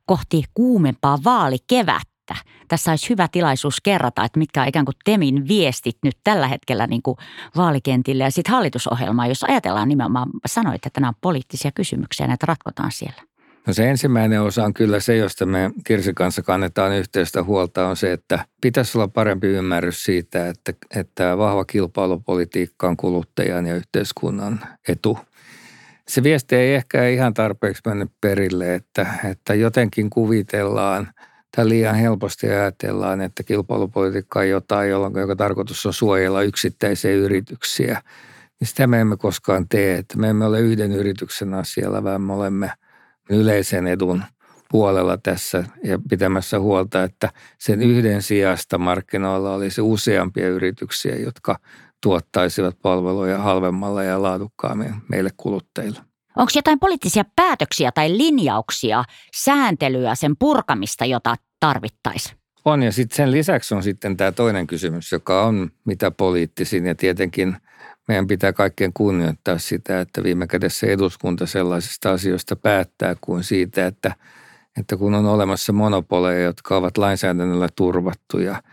kohti 0.05 0.43
kuumempaa 0.53 1.17
vaalikevättä. 1.23 2.35
Tässä 2.67 2.91
olisi 2.91 3.09
hyvä 3.09 3.27
tilaisuus 3.31 3.81
kerrata, 3.81 4.23
että 4.23 4.39
mitkä 4.39 4.61
on 4.61 4.67
ikään 4.67 4.85
kuin 4.85 4.95
Temin 5.05 5.47
viestit 5.47 5.97
nyt 6.03 6.17
tällä 6.23 6.47
hetkellä 6.47 6.87
niin 6.87 7.01
kuin 7.01 7.17
vaalikentille 7.55 8.23
ja 8.23 8.31
sitten 8.31 8.51
hallitusohjelmaa, 8.51 9.27
jos 9.27 9.43
ajatellaan 9.43 9.87
nimenomaan, 9.89 10.29
sanoit, 10.45 10.85
että 10.85 10.99
nämä 10.99 11.09
on 11.09 11.15
poliittisia 11.21 11.71
kysymyksiä, 11.71 12.27
näitä 12.27 12.45
ratkotaan 12.45 12.91
siellä. 12.91 13.34
No 13.67 13.73
se 13.73 13.89
ensimmäinen 13.89 14.41
osa 14.41 14.63
on 14.63 14.73
kyllä 14.73 14.99
se, 14.99 15.17
josta 15.17 15.45
me 15.45 15.71
Kirsin 15.83 16.15
kanssa 16.15 16.41
kannetaan 16.41 16.93
yhteistä 16.93 17.43
huolta, 17.43 17.87
on 17.87 17.95
se, 17.95 18.11
että 18.11 18.45
pitäisi 18.61 18.97
olla 18.97 19.07
parempi 19.07 19.47
ymmärrys 19.47 20.03
siitä, 20.03 20.49
että, 20.49 20.73
että 20.95 21.37
vahva 21.37 21.65
kilpailupolitiikka 21.65 22.87
on 22.87 22.97
kuluttajan 22.97 23.65
ja 23.65 23.75
yhteiskunnan 23.75 24.59
etu. 24.87 25.19
Se 26.07 26.23
viesti 26.23 26.55
ei 26.55 26.75
ehkä 26.75 27.07
ihan 27.07 27.33
tarpeeksi 27.33 27.81
mennyt 27.85 28.11
perille, 28.21 28.75
että, 28.75 29.07
että 29.31 29.53
jotenkin 29.53 30.09
kuvitellaan 30.09 31.07
tai 31.55 31.69
liian 31.69 31.95
helposti 31.95 32.49
ajatellaan, 32.49 33.21
että 33.21 33.43
kilpailupolitiikka 33.43 34.39
on 34.39 34.49
jotain, 34.49 34.89
jolloin, 34.89 35.17
joka 35.17 35.35
tarkoitus 35.35 35.85
on 35.85 35.93
suojella 35.93 36.41
yksittäisiä 36.41 37.11
yrityksiä. 37.11 38.01
Niin 38.59 38.67
sitä 38.67 38.87
me 38.87 39.01
emme 39.01 39.17
koskaan 39.17 39.69
tee, 39.69 39.97
että 39.97 40.17
me 40.17 40.29
emme 40.29 40.45
ole 40.45 40.59
yhden 40.59 40.91
yrityksen 40.91 41.53
asialla, 41.53 42.03
vaan 42.03 42.21
me 42.21 42.33
olemme– 42.33 42.71
yleisen 43.29 43.87
edun 43.87 44.23
puolella 44.71 45.17
tässä 45.17 45.63
ja 45.83 45.99
pitämässä 46.09 46.59
huolta, 46.59 47.03
että 47.03 47.29
sen 47.59 47.81
yhden 47.81 48.21
sijasta 48.21 48.77
markkinoilla 48.77 49.53
olisi 49.53 49.81
useampia 49.81 50.49
yrityksiä, 50.49 51.15
jotka 51.15 51.59
tuottaisivat 52.03 52.77
palveluja 52.81 53.37
halvemmalla 53.37 54.03
ja 54.03 54.21
laadukkaammin 54.21 54.95
meille 55.09 55.29
kuluttajille. 55.37 55.99
Onko 56.35 56.51
jotain 56.55 56.79
poliittisia 56.79 57.23
päätöksiä 57.35 57.91
tai 57.91 58.17
linjauksia, 58.17 59.03
sääntelyä, 59.35 60.15
sen 60.15 60.35
purkamista, 60.39 61.05
jota 61.05 61.35
tarvittaisiin? 61.59 62.37
On 62.65 62.83
ja 62.83 62.91
sitten 62.91 63.15
sen 63.15 63.31
lisäksi 63.31 63.75
on 63.75 63.83
sitten 63.83 64.17
tämä 64.17 64.31
toinen 64.31 64.67
kysymys, 64.67 65.11
joka 65.11 65.45
on 65.45 65.71
mitä 65.85 66.11
poliittisin 66.11 66.85
ja 66.85 66.95
tietenkin 66.95 67.57
meidän 68.07 68.27
pitää 68.27 68.53
kaikkien 68.53 68.93
kunnioittaa 68.93 69.57
sitä, 69.57 70.01
että 70.01 70.23
viime 70.23 70.47
kädessä 70.47 70.87
eduskunta 70.87 71.45
sellaisista 71.45 72.11
asioista 72.11 72.55
päättää 72.55 73.15
kuin 73.21 73.43
siitä, 73.43 73.87
että, 73.87 74.15
että 74.79 74.97
kun 74.97 75.15
on 75.15 75.25
olemassa 75.25 75.73
monopoleja, 75.73 76.43
jotka 76.43 76.77
ovat 76.77 76.97
lainsäädännöllä 76.97 77.69
turvattuja, 77.75 78.63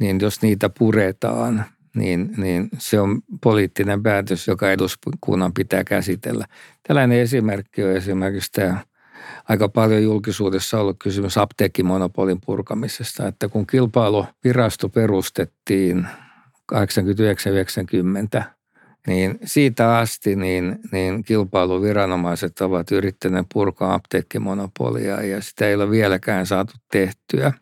niin 0.00 0.20
jos 0.20 0.42
niitä 0.42 0.70
puretaan, 0.78 1.64
niin, 1.94 2.34
niin 2.36 2.68
se 2.78 3.00
on 3.00 3.20
poliittinen 3.42 4.02
päätös, 4.02 4.48
joka 4.48 4.72
eduskunnan 4.72 5.52
pitää 5.52 5.84
käsitellä. 5.84 6.46
Tällainen 6.88 7.18
esimerkki 7.18 7.84
on 7.84 7.96
esimerkiksi 7.96 8.52
tämä 8.52 8.78
aika 9.48 9.68
paljon 9.68 10.02
julkisuudessa 10.02 10.80
ollut 10.80 10.96
kysymys 10.98 11.38
apteekkimonopolin 11.38 12.38
purkamisesta, 12.46 13.28
että 13.28 13.48
kun 13.48 13.66
kilpailuvirasto 13.66 14.88
perustettiin 14.88 16.06
89-90, 16.74 16.76
niin 19.06 19.38
siitä 19.44 19.98
asti 19.98 20.36
niin, 20.36 20.78
niin 20.92 21.24
kilpailuviranomaiset 21.24 22.60
ovat 22.60 22.90
yrittäneet 22.90 23.46
purkaa 23.52 23.94
apteekkimonopolia 23.94 25.22
ja 25.22 25.42
sitä 25.42 25.68
ei 25.68 25.74
ole 25.74 25.90
vieläkään 25.90 26.46
saatu 26.46 26.72
tehtyä. 26.92 27.52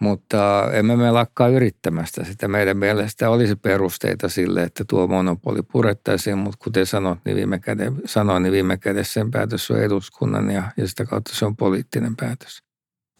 Mutta 0.00 0.68
emme 0.72 0.96
me 0.96 1.10
lakkaa 1.10 1.48
yrittämästä 1.48 2.24
sitä. 2.24 2.48
Meidän 2.48 2.76
mielestä 2.76 3.30
olisi 3.30 3.56
perusteita 3.56 4.28
sille, 4.28 4.62
että 4.62 4.84
tuo 4.88 5.06
monopoli 5.06 5.62
purettaisiin, 5.62 6.38
mutta 6.38 6.58
kuten 6.64 6.86
sanot, 6.86 7.18
niin 7.24 7.36
viime 7.36 7.58
käde, 7.58 7.92
sanoin, 8.04 8.42
niin 8.42 8.52
viime 8.52 8.76
kädessä 8.76 9.12
sen 9.12 9.30
päätös 9.30 9.70
on 9.70 9.82
eduskunnan 9.82 10.50
ja, 10.50 10.62
ja 10.76 10.88
sitä 10.88 11.04
kautta 11.04 11.34
se 11.34 11.46
on 11.46 11.56
poliittinen 11.56 12.16
päätös. 12.16 12.62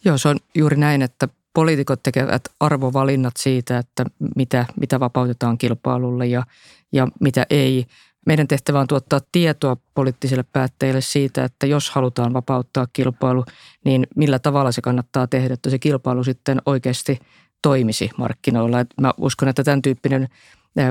Joo, 0.04 0.18
se 0.18 0.28
on 0.28 0.37
juuri 0.54 0.76
näin, 0.76 1.02
että 1.02 1.28
poliitikot 1.54 2.02
tekevät 2.02 2.42
arvovalinnat 2.61 3.35
siitä, 3.38 3.78
että 3.78 4.04
mitä, 4.37 4.66
mitä 4.80 5.00
vapautetaan 5.00 5.59
kilpailulle 5.59 6.26
ja, 6.26 6.42
ja 6.92 7.09
mitä 7.21 7.47
ei. 7.50 7.87
Meidän 8.26 8.49
tehtävä 8.49 8.80
on 8.80 8.87
tuottaa 8.87 9.21
tietoa 9.32 9.76
poliittisille 9.94 10.44
päättäjille 10.52 11.00
siitä, 11.00 11.44
että 11.44 11.66
jos 11.66 11.90
halutaan 11.90 12.32
vapauttaa 12.32 12.87
kilpailu, 12.92 13.44
niin 13.85 14.06
millä 14.16 14.38
tavalla 14.38 14.73
se 14.73 14.80
kannattaa 14.80 15.26
tehdä, 15.26 15.54
että 15.54 15.71
se 15.71 15.78
kilpailu 15.78 16.25
sitten 16.25 16.62
oikeasti 16.66 17.18
toimisi 17.62 18.11
markkinoilla. 18.18 18.76
Mä 19.00 19.12
uskon, 19.18 19.49
että 19.49 19.64
tämän 19.64 19.82
tyyppinen 19.82 20.28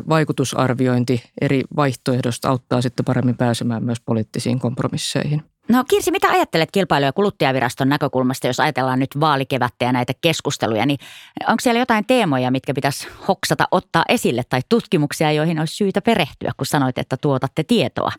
vaikutusarviointi 0.09 1.23
eri 1.41 1.63
vaihtoehdosta 1.75 2.49
auttaa 2.49 2.81
sitten 2.81 3.05
paremmin 3.05 3.37
pääsemään 3.37 3.83
myös 3.83 4.01
poliittisiin 4.05 4.59
kompromisseihin. 4.59 5.50
No 5.69 5.83
Kirsi, 5.89 6.11
mitä 6.11 6.29
ajattelet 6.29 6.69
kilpailu- 6.71 7.05
ja 7.05 7.13
kuluttajaviraston 7.13 7.89
näkökulmasta, 7.89 8.47
jos 8.47 8.59
ajatellaan 8.59 8.99
nyt 8.99 9.19
vaalikevättä 9.19 9.85
ja 9.85 9.91
näitä 9.91 10.13
keskusteluja, 10.21 10.85
niin 10.85 10.99
onko 11.47 11.59
siellä 11.61 11.79
jotain 11.79 12.05
teemoja, 12.05 12.51
mitkä 12.51 12.73
pitäisi 12.73 13.07
hoksata 13.27 13.67
ottaa 13.71 14.03
esille 14.09 14.43
tai 14.49 14.61
tutkimuksia, 14.69 15.31
joihin 15.31 15.59
olisi 15.59 15.75
syytä 15.75 16.01
perehtyä, 16.01 16.51
kun 16.57 16.65
sanoit, 16.65 16.97
että 16.97 17.17
tuotatte 17.17 17.63
tietoa? 17.63 18.11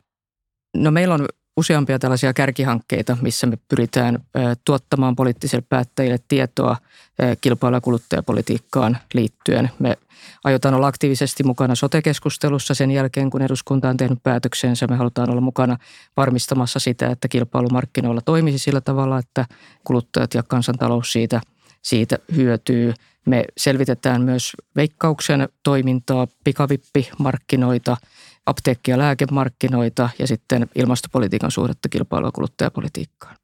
No 0.77 0.91
meillä 0.91 1.15
on 1.15 1.29
useampia 1.57 1.99
tällaisia 1.99 2.33
kärkihankkeita, 2.33 3.17
missä 3.21 3.47
me 3.47 3.59
pyritään 3.69 4.19
tuottamaan 4.65 5.17
poliittisille 5.17 5.65
päättäjille 5.69 6.19
tietoa 6.29 6.77
kilpailu- 7.41 7.77
ja 7.77 7.81
kuluttajapolitiikkaan 7.81 8.99
liittyen. 9.15 9.71
Me 9.79 9.99
aiotaan 10.45 10.75
olla 10.75 10.87
aktiivisesti 10.87 11.43
mukana 11.43 11.75
sote-keskustelussa 11.75 12.75
sen 12.75 12.91
jälkeen, 12.91 13.31
kun 13.31 13.43
eduskunta 13.43 13.89
on 13.89 13.97
tehnyt 13.97 14.19
päätöksensä. 14.23 14.87
Me 14.87 14.97
halutaan 14.97 15.31
olla 15.31 15.41
mukana 15.41 15.79
varmistamassa 16.17 16.79
sitä, 16.79 17.11
että 17.11 17.29
kilpailumarkkinoilla 17.29 18.21
toimisi 18.21 18.59
sillä 18.59 18.81
tavalla, 18.81 19.19
että 19.19 19.47
kuluttajat 19.85 20.35
ja 20.35 20.43
kansantalous 20.43 21.13
siitä, 21.13 21.41
siitä 21.83 22.19
hyötyy. 22.37 22.95
Me 23.27 23.45
selvitetään 23.57 24.23
myös 24.23 24.53
veikkauksen 24.77 25.49
toimintaa, 25.63 26.27
pikavippimarkkinoita– 26.45 27.97
apteekki- 28.47 28.91
ja 28.91 28.99
lääkemarkkinoita 28.99 30.09
ja 30.19 30.27
sitten 30.27 30.69
ilmastopolitiikan 30.75 31.51
suhdetta 31.51 31.89
kilpailua 31.89 32.33
kuluttajapolitiikkaan. 32.33 33.37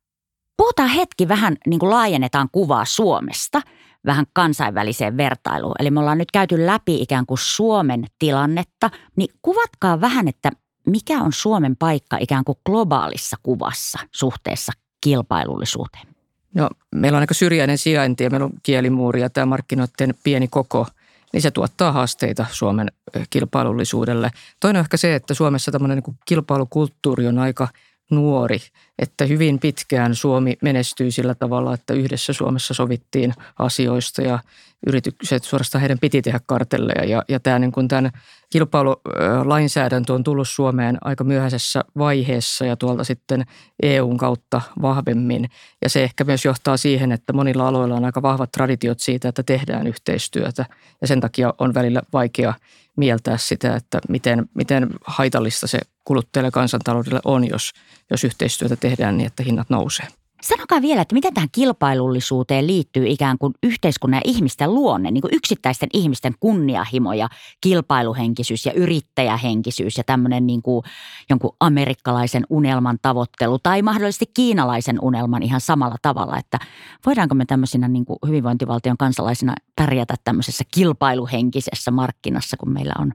Puhutaan 0.57 0.88
hetki 0.88 1.28
vähän, 1.28 1.56
niin 1.67 1.80
kuin 1.80 1.91
laajennetaan 1.91 2.49
kuvaa 2.52 2.84
Suomesta 2.84 3.63
vähän 4.06 4.26
kansainväliseen 4.32 5.17
vertailuun. 5.17 5.75
Eli 5.78 5.91
me 5.91 6.00
ollaan 6.00 6.19
nyt 6.19 6.30
käyty 6.30 6.67
läpi 6.67 7.02
ikään 7.02 7.26
kuin 7.26 7.39
Suomen 7.39 8.04
tilannetta, 8.19 8.91
niin 9.17 9.34
kuvatkaa 9.43 10.00
vähän, 10.00 10.28
että 10.28 10.50
mikä 10.87 11.21
on 11.21 11.32
Suomen 11.32 11.76
paikka 11.76 12.17
ikään 12.21 12.45
kuin 12.45 12.58
globaalissa 12.67 13.37
kuvassa 13.43 13.99
suhteessa 14.15 14.73
kilpailullisuuteen? 15.00 16.06
No, 16.54 16.71
meillä 16.95 17.17
on 17.17 17.21
aika 17.21 17.34
syrjäinen 17.34 17.78
sijainti 17.78 18.25
ja 18.25 18.30
meillä 18.30 18.45
on 18.45 18.52
kielimuuri 18.63 19.21
ja 19.21 19.30
tämä 19.30 19.47
markkinoiden 19.47 20.15
pieni 20.25 20.49
koko– 20.49 20.87
niin 21.32 21.43
se 21.43 21.50
tuottaa 21.50 21.93
haasteita 21.93 22.47
Suomen 22.50 22.93
kilpailullisuudelle. 23.30 24.30
Toinen 24.60 24.80
on 24.80 24.84
ehkä 24.84 24.97
se, 24.97 25.14
että 25.14 25.34
Suomessa 25.34 25.73
tämmöinen 25.73 26.02
niin 26.06 26.19
kilpailukulttuuri 26.25 27.26
on 27.26 27.38
aika 27.38 27.69
nuori, 28.10 28.58
että 28.99 29.25
hyvin 29.25 29.58
pitkään 29.58 30.14
Suomi 30.14 30.56
menestyi 30.62 31.10
sillä 31.10 31.34
tavalla, 31.34 31.75
että 31.75 31.95
yhdessä 31.95 32.32
Suomessa 32.32 32.75
sovittiin 32.75 33.34
asioista 33.58 34.23
ja 34.23 34.38
yritykset 34.86 35.45
suorastaan 35.45 35.80
heidän 35.80 35.99
piti 35.99 36.23
tehdä 36.23 36.41
kartelleja. 36.47 37.04
Ja, 37.04 37.23
ja 37.28 37.41
tämä 37.41 37.58
niin 37.58 37.73
kuin 37.73 37.88
tämän 37.88 38.10
kilpailulainsäädäntö 38.50 40.13
on 40.13 40.25
tullut 40.25 40.49
Suomeen 40.49 40.99
aika 41.00 41.25
myöhäisessä 41.25 41.84
vaiheessa 41.99 42.65
ja 42.65 42.76
tuolta 42.76 43.04
sitten 43.04 43.45
EUn 43.82 44.17
kautta 44.17 44.61
vahvemmin. 44.82 45.50
Ja 45.82 45.89
se 45.89 46.04
ehkä 46.04 46.25
myös 46.25 46.45
johtaa 46.45 46.76
siihen, 46.76 47.13
että 47.13 47.32
monilla 47.32 47.69
aloilla 47.69 47.95
on 47.95 48.04
aika 48.04 48.23
vahvat 48.23 48.52
traditiot 48.52 49.00
siitä, 49.00 49.28
että 49.28 49.43
tehdään 49.43 49.87
yhteistyötä. 49.87 50.67
Ja 51.00 51.06
sen 51.06 51.21
takia 51.21 51.54
on 51.58 51.75
välillä 51.75 52.02
vaikea 52.13 52.54
mieltää 52.97 53.37
sitä, 53.37 53.76
että 53.76 54.00
miten, 54.08 54.49
miten 54.54 54.89
haitallista 55.06 55.67
se 55.67 55.78
kuluttajille 56.04 56.50
kansantaloudelle 56.50 57.21
on, 57.25 57.49
jos, 57.49 57.73
jos 58.11 58.25
yhteistyötä 58.25 58.76
tehdään 58.76 59.17
niin, 59.17 59.26
että 59.26 59.43
hinnat 59.43 59.71
nousee. 59.71 60.06
Sanokaa 60.43 60.83
vielä, 60.83 61.03
että 61.03 61.15
miten 61.15 61.35
tähän 61.35 61.49
kilpailullisuuteen 61.53 62.67
liittyy 62.67 63.07
ikään 63.07 63.39
kuin 63.39 63.55
yhteiskunnan 63.63 64.19
ja 64.19 64.31
ihmisten 64.31 64.75
luonne, 64.75 65.11
niin 65.11 65.23
kuin 65.23 65.35
yksittäisten 65.35 65.89
ihmisten 65.93 66.35
kunniahimo 66.41 67.13
ja 67.13 67.29
kilpailuhenkisyys 67.61 68.67
ja 68.67 68.73
yrittäjähenkisyys 68.73 69.99
ja 69.99 70.05
tämmöinen 70.05 70.47
niin 70.47 70.63
kuin 70.63 70.83
jonkun 71.31 71.57
amerikkalaisen 71.61 72.47
unelman 72.51 72.99
tavoittelu 73.03 73.59
tai 73.59 73.83
mahdollisesti 73.83 74.27
kiinalaisen 74.35 74.99
unelman 75.03 75.43
ihan 75.43 75.61
samalla 75.61 75.97
tavalla, 76.03 76.39
että 76.39 76.59
voidaanko 77.07 77.35
me 77.35 77.45
tämmöisinä 77.45 77.89
niin 77.89 78.05
kuin 78.05 78.19
hyvinvointivaltion 78.27 78.97
kansalaisina 78.97 79.55
pärjätä 79.77 80.15
tämmöisessä 80.25 80.65
kilpailuhenkisessä 80.75 81.91
markkinassa, 81.91 82.57
kun 82.57 82.73
meillä 82.73 82.95
on, 82.99 83.13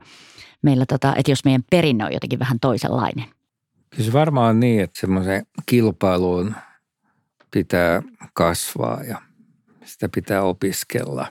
meillä 0.62 0.86
tota, 0.86 1.14
että 1.16 1.32
jos 1.32 1.46
meidän 1.46 1.64
perinne 1.70 2.06
on 2.06 2.14
jotenkin 2.14 2.40
vähän 2.40 2.60
toisenlainen. 2.60 3.26
Se 4.00 4.14
varmaan 4.14 4.60
niin, 4.60 4.84
että 4.84 5.00
semmoisen 5.00 5.46
kilpailuun– 5.66 6.56
pitää 7.54 8.02
kasvaa 8.34 9.04
ja 9.04 9.22
sitä 9.86 10.10
pitää 10.10 10.42
opiskella. 10.42 11.28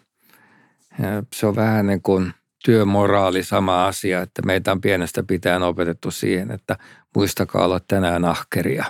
Se 1.35 1.47
on 1.47 1.57
vähän 1.57 1.87
niin 1.87 2.03
kuin 2.03 2.33
työmoraali 2.65 3.45
sama 3.45 3.87
asia, 3.87 4.23
että 4.23 4.43
meitä 4.43 4.73
on 4.73 4.81
pienestä 4.81 5.23
pitäen 5.23 5.63
opetettu 5.63 6.11
siihen, 6.11 6.51
että 6.51 6.77
muistakaa 7.15 7.65
olla 7.65 7.81
tänään 7.89 8.25
ahkeria. 8.25 8.85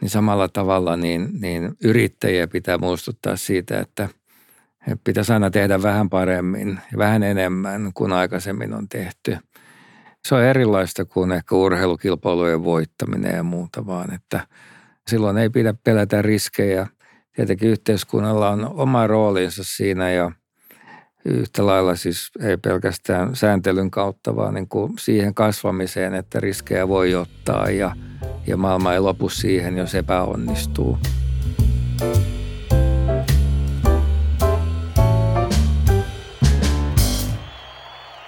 Niin 0.00 0.10
samalla 0.10 0.48
tavalla 0.48 0.96
niin, 0.96 1.28
niin 1.40 1.76
yrittäjiä 1.84 2.48
pitää 2.48 2.78
muistuttaa 2.78 3.36
siitä, 3.36 3.80
että 3.80 4.08
pitäisi 5.04 5.32
aina 5.32 5.50
tehdä 5.50 5.82
vähän 5.82 6.10
paremmin 6.10 6.78
ja 6.92 6.98
vähän 6.98 7.22
enemmän 7.22 7.90
kuin 7.94 8.12
aikaisemmin 8.12 8.74
on 8.74 8.88
tehty. 8.88 9.38
Se 10.28 10.34
on 10.34 10.42
erilaista 10.42 11.04
kuin 11.04 11.32
ehkä 11.32 11.54
urheilukilpailujen 11.54 12.64
voittaminen 12.64 13.36
ja 13.36 13.42
muuta, 13.42 13.86
vaan 13.86 14.14
että– 14.14 14.40
Silloin 15.08 15.38
ei 15.38 15.50
pidä 15.50 15.74
pelätä 15.84 16.22
riskejä. 16.22 16.86
Tietenkin 17.36 17.68
yhteiskunnalla 17.68 18.50
on 18.50 18.70
oma 18.74 19.06
roolinsa 19.06 19.64
siinä 19.64 20.10
ja 20.10 20.32
yhtä 21.24 21.66
lailla 21.66 21.96
siis 21.96 22.30
ei 22.42 22.56
pelkästään 22.56 23.36
sääntelyn 23.36 23.90
kautta, 23.90 24.36
vaan 24.36 24.54
niin 24.54 24.68
kuin 24.68 24.92
siihen 24.98 25.34
kasvamiseen, 25.34 26.14
että 26.14 26.40
riskejä 26.40 26.88
voi 26.88 27.14
ottaa 27.14 27.70
ja, 27.70 27.96
ja 28.46 28.56
maailma 28.56 28.92
ei 28.92 29.00
lopu 29.00 29.28
siihen, 29.28 29.78
jos 29.78 29.94
epäonnistuu. 29.94 30.98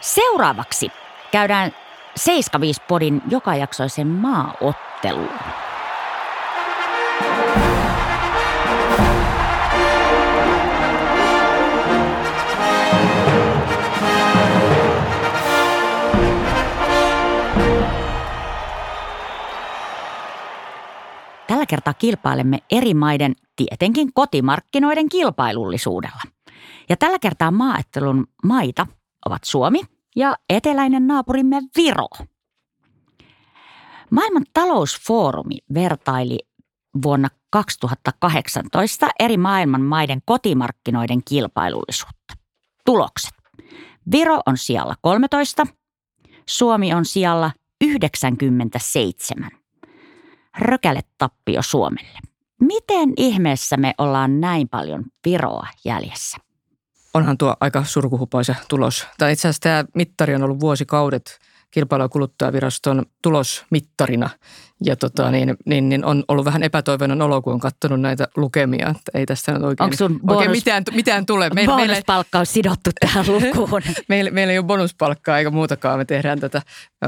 Seuraavaksi 0.01 0.88
käydään 1.33 1.73
75 2.16 2.83
podin 2.88 3.23
jokajaksoisen 3.29 4.07
maaotteluun. 4.07 5.60
Tällä 21.51 21.67
kertaa 21.67 21.95
kilpailemme 21.95 22.59
eri 22.71 22.95
maiden 22.95 23.35
tietenkin 23.57 24.13
kotimarkkinoiden 24.13 25.09
kilpailullisuudella. 25.09 26.23
Ja 26.89 26.97
tällä 26.97 27.19
kertaa 27.19 27.51
maaettelun 27.51 28.27
maita 28.45 28.87
ovat 29.27 29.45
Suomi 29.45 29.81
ja 30.17 30.37
eteläinen 30.51 31.07
naapurimme 31.07 31.63
Viro. 31.77 32.09
Maailman 34.11 34.45
talousfoorumi 34.53 35.59
vertaili 35.75 36.39
vuonna 37.03 37.29
2018 37.51 39.09
eri 39.21 39.37
maailman 39.37 39.83
maiden 39.83 40.23
kotimarkkinoiden 40.25 41.21
kilpailullisuutta. 41.25 42.35
Tulokset. 42.85 43.35
Viro 44.13 44.41
on 44.47 44.59
sijalla 44.59 44.95
13, 45.01 45.67
Suomi 46.47 46.95
on 46.95 47.05
sijalla 47.05 47.51
97. 47.81 49.60
Rökäle 50.59 51.01
tappio 51.19 51.63
Suomelle. 51.63 52.19
Miten 52.61 53.13
ihmeessä 53.17 53.77
me 53.77 53.95
ollaan 53.99 54.41
näin 54.41 54.69
paljon 54.69 55.05
Viroa 55.25 55.67
jäljessä? 55.85 56.39
Onhan 57.15 57.39
tuo 57.39 57.57
aika 57.61 57.85
surkuhupaisa 57.85 58.55
tulos. 58.69 59.07
Tai 59.19 59.33
itse 59.33 59.49
asiassa 59.49 59.61
tämä 59.61 59.85
mittari 59.95 60.35
on 60.35 60.43
ollut 60.43 60.61
vuosikaudet 60.61 61.39
kilpailu- 61.71 62.05
ja 62.05 62.09
kuluttajaviraston 62.09 63.07
tulosmittarina. 63.23 64.31
Ja 64.85 64.97
tota, 64.97 65.31
niin, 65.31 65.57
niin, 65.67 65.89
niin, 65.89 66.05
on 66.05 66.25
ollut 66.29 66.45
vähän 66.45 66.63
epätoivoinen 66.63 67.23
olo, 67.23 67.43
kun 67.43 67.53
on 67.53 67.61
katsonut 67.61 68.01
näitä 68.01 68.29
lukemia. 68.37 68.89
Että 68.89 69.19
ei 69.19 69.27
tästä 69.27 69.53
nyt 69.53 69.63
oikein, 69.63 69.97
sun 69.97 70.21
bonus, 70.21 70.37
oikein 70.37 70.51
mitään, 70.51 70.83
mitään 70.95 71.27
tule. 71.27 71.51
Meillä, 71.51 71.77
bonuspalkka 71.77 72.39
on 72.39 72.47
sidottu 72.47 72.91
tähän 73.01 73.25
lukuun. 73.33 73.83
meillä, 74.09 74.31
meillä 74.31 74.53
ei 74.53 74.59
ole 74.59 74.67
bonuspalkkaa 74.67 75.39
eikä 75.39 75.51
muutakaan. 75.51 75.99
Me 75.99 76.05
tehdään 76.05 76.41
tätä 76.41 76.63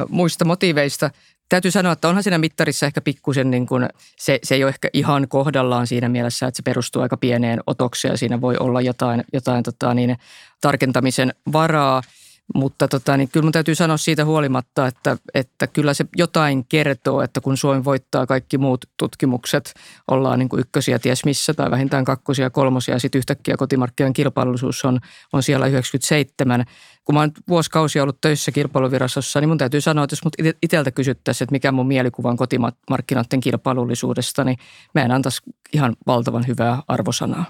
muista 0.09 0.45
motiiveista. 0.45 1.11
Täytyy 1.49 1.71
sanoa, 1.71 1.93
että 1.93 2.09
onhan 2.09 2.23
siinä 2.23 2.39
mittarissa 2.39 2.87
ehkä 2.87 3.01
pikkusen, 3.01 3.51
niin 3.51 3.67
kuin, 3.67 3.89
se, 4.19 4.39
se 4.43 4.55
ei 4.55 4.65
ole 4.65 4.69
ehkä 4.69 4.89
ihan 4.93 5.29
kohdallaan 5.29 5.87
siinä 5.87 6.09
mielessä, 6.09 6.47
että 6.47 6.57
se 6.57 6.63
perustuu 6.63 7.03
aika 7.03 7.17
pieneen 7.17 7.61
otokseen 7.67 8.13
ja 8.13 8.19
siinä 8.19 8.41
voi 8.41 8.57
olla 8.61 8.81
jotain, 8.81 9.25
jotain 9.33 9.63
tota, 9.63 9.95
niin, 9.95 10.17
tarkentamisen 10.61 11.35
varaa– 11.53 12.03
mutta 12.55 12.89
tota, 12.89 13.17
niin 13.17 13.29
kyllä 13.29 13.45
mun 13.45 13.53
täytyy 13.53 13.75
sanoa 13.75 13.97
siitä 13.97 14.25
huolimatta, 14.25 14.87
että, 14.87 15.17
että 15.35 15.67
kyllä 15.67 15.95
se 15.95 16.05
jotain 16.17 16.65
kertoo, 16.69 17.23
että 17.23 17.41
kun 17.41 17.57
Suomi 17.57 17.85
voittaa 17.85 18.27
kaikki 18.27 18.59
muut 18.59 18.85
tutkimukset, 18.97 19.75
ollaan 20.11 20.39
niin 20.39 20.49
kuin 20.49 20.61
ykkösiä 20.61 20.99
ties 20.99 21.25
missä 21.25 21.55
tai 21.55 21.71
vähintään 21.71 22.05
kakkosia, 22.05 22.51
kolmosia 22.51 22.95
ja 22.95 22.99
sitten 22.99 23.19
yhtäkkiä 23.19 23.57
kotimarkkinoiden 23.57 24.13
kilpailullisuus 24.13 24.85
on, 24.85 25.01
on 25.33 25.43
siellä 25.43 25.67
97. 25.67 26.65
Kun 27.05 27.15
mä 27.15 27.21
oon 27.21 27.31
vuosikausia 27.49 28.03
ollut 28.03 28.21
töissä 28.21 28.53
kilpailuvirastossa, 28.53 29.41
niin 29.41 29.49
mun 29.49 29.59
täytyy 29.59 29.81
sanoa, 29.81 30.05
että 30.05 30.13
jos 30.13 30.25
mut 30.25 30.35
itseltä 30.63 30.91
kysyttäisiin, 30.91 31.47
että 31.47 31.53
mikä 31.53 31.73
mun 31.73 31.87
mielikuva 31.87 32.31
on 32.31 32.37
kotimarkkinoiden 32.37 33.41
kilpailullisuudesta, 33.41 34.45
niin 34.45 34.59
mä 34.95 35.03
en 35.03 35.11
antaisi 35.11 35.43
ihan 35.73 35.97
valtavan 36.07 36.47
hyvää 36.47 36.83
arvosanaa. 36.89 37.45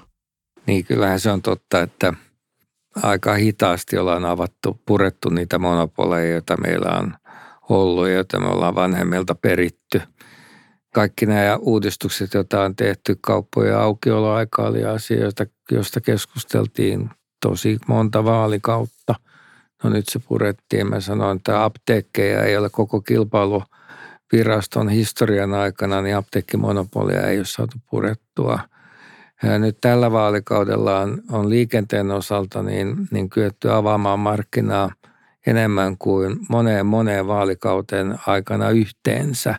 Niin 0.67 0.85
kyllähän 0.85 1.21
se 1.21 1.31
on 1.31 1.43
totta, 1.43 1.83
että– 1.83 2.13
aika 2.97 3.35
hitaasti 3.35 3.99
ollaan 3.99 4.25
avattu, 4.25 4.81
purettu 4.87 5.31
niitä 5.31 5.59
monopoleja, 5.59 6.33
joita 6.33 6.57
meillä 6.57 6.99
on 6.99 7.15
ollut 7.69 8.09
ja 8.09 8.15
joita 8.15 8.41
me 8.41 8.47
ollaan 8.47 8.75
vanhemmilta 8.75 9.35
peritty. 9.35 10.03
Kaikki 10.95 11.27
nämä 11.27 11.57
uudistukset, 11.57 12.35
joita 12.35 12.63
on 12.63 12.77
tehty, 12.77 13.19
kauppojen 13.21 13.79
aukioloaika 13.79 14.63
oli 14.63 14.85
asioita, 14.85 15.47
joista 15.71 16.01
keskusteltiin 16.01 17.11
tosi 17.41 17.79
monta 17.89 18.25
vaalikautta. 18.25 19.15
No 19.85 19.91
nyt 19.91 20.09
se 20.09 20.19
purettiin. 20.29 20.87
Mä 20.87 21.01
sanoin, 21.01 21.37
että 21.37 21.65
apteekkeja 21.65 22.45
ei 22.45 22.57
ole 22.57 22.71
koko 22.71 23.01
kilpailuviraston 23.01 24.89
historian 24.89 25.55
aikana, 25.55 26.03
niin 26.03 26.17
apteekkimonopolia 26.17 27.27
ei 27.27 27.39
ole 27.39 27.47
saatu 27.47 27.77
purettua– 27.91 28.59
nyt 29.43 29.79
tällä 29.81 30.13
vaalikaudella 30.13 31.01
on, 31.01 31.23
on 31.31 31.51
liikenteen 31.51 32.11
osalta 32.11 32.63
niin, 32.63 33.09
niin 33.11 33.31
kyetty 33.31 33.71
avaamaan 33.71 34.19
markkinaa 34.19 34.91
enemmän 35.47 35.99
kuin 35.99 36.37
moneen 36.49 36.87
moneen 36.87 37.27
vaalikauteen 37.27 38.19
aikana 38.27 38.71
yhteensä. 38.71 39.55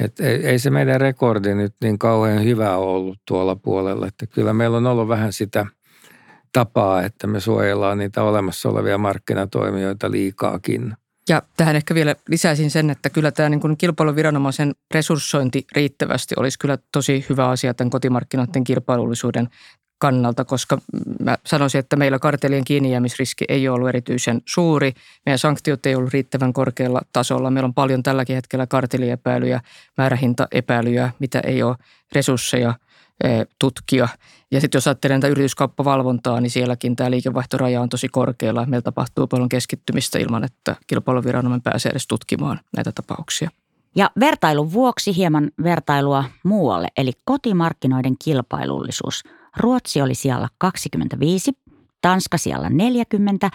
Et 0.00 0.20
ei, 0.20 0.46
ei 0.46 0.58
se 0.58 0.70
meidän 0.70 1.00
rekordi 1.00 1.54
nyt 1.54 1.74
niin 1.82 1.98
kauhean 1.98 2.44
hyvä 2.44 2.76
ollut 2.76 3.18
tuolla 3.28 3.56
puolella, 3.56 4.06
että 4.06 4.26
kyllä 4.26 4.52
meillä 4.52 4.76
on 4.76 4.86
ollut 4.86 5.08
vähän 5.08 5.32
sitä 5.32 5.66
tapaa, 6.52 7.02
että 7.02 7.26
me 7.26 7.40
suojellaan 7.40 7.98
niitä 7.98 8.22
olemassa 8.22 8.68
olevia 8.68 8.98
markkinatoimijoita 8.98 10.10
liikaakin. 10.10 10.94
Ja 11.28 11.42
tähän 11.56 11.76
ehkä 11.76 11.94
vielä 11.94 12.14
lisäisin 12.28 12.70
sen, 12.70 12.90
että 12.90 13.10
kyllä 13.10 13.30
tämä 13.30 13.48
niin 13.48 13.60
kuin 13.60 13.76
kilpailuviranomaisen 13.76 14.74
resurssointi 14.94 15.66
riittävästi 15.76 16.34
olisi 16.38 16.58
kyllä 16.58 16.78
tosi 16.92 17.26
hyvä 17.28 17.48
asia 17.48 17.74
tämän 17.74 17.90
kotimarkkinoiden 17.90 18.64
kilpailullisuuden 18.64 19.48
kannalta, 19.98 20.44
koska 20.44 20.78
mä 21.20 21.38
sanoisin, 21.46 21.78
että 21.78 21.96
meillä 21.96 22.18
kartelien 22.18 22.64
kiinnijäämisriski 22.64 23.44
ei 23.48 23.68
ole 23.68 23.76
ollut 23.76 23.88
erityisen 23.88 24.42
suuri. 24.46 24.92
Meidän 25.26 25.38
sanktiot 25.38 25.86
ei 25.86 25.94
ollut 25.94 26.12
riittävän 26.12 26.52
korkealla 26.52 27.02
tasolla. 27.12 27.50
Meillä 27.50 27.66
on 27.66 27.74
paljon 27.74 28.02
tälläkin 28.02 28.36
hetkellä 28.36 28.66
karteliepäilyjä, 28.66 29.60
määrähintaepäilyjä, 29.98 31.12
mitä 31.18 31.40
ei 31.40 31.62
ole 31.62 31.76
resursseja– 32.14 32.74
tutkia. 33.58 34.08
Ja 34.50 34.60
sitten 34.60 34.76
jos 34.76 34.86
ajattelee 34.86 35.16
tätä 35.16 35.28
yrityskauppavalvontaa, 35.28 36.40
niin 36.40 36.50
sielläkin 36.50 36.96
tämä 36.96 37.10
liikevaihtoraja 37.10 37.80
on 37.80 37.88
tosi 37.88 38.08
korkealla. 38.08 38.66
Meillä 38.66 38.82
tapahtuu 38.82 39.26
paljon 39.26 39.48
keskittymistä 39.48 40.18
ilman, 40.18 40.44
että 40.44 40.76
kilpailuviranomainen 40.86 41.62
pääsee 41.62 41.90
edes 41.90 42.06
tutkimaan 42.06 42.60
näitä 42.76 42.92
tapauksia. 42.92 43.50
Ja 43.96 44.10
vertailun 44.20 44.72
vuoksi 44.72 45.16
hieman 45.16 45.50
vertailua 45.62 46.24
muualle, 46.44 46.88
eli 46.96 47.12
kotimarkkinoiden 47.24 48.14
kilpailullisuus. 48.24 49.22
Ruotsi 49.56 50.02
oli 50.02 50.14
siellä 50.14 50.48
25, 50.58 51.52
Tanska 52.00 52.38
siellä 52.38 52.70
40, 52.70 53.50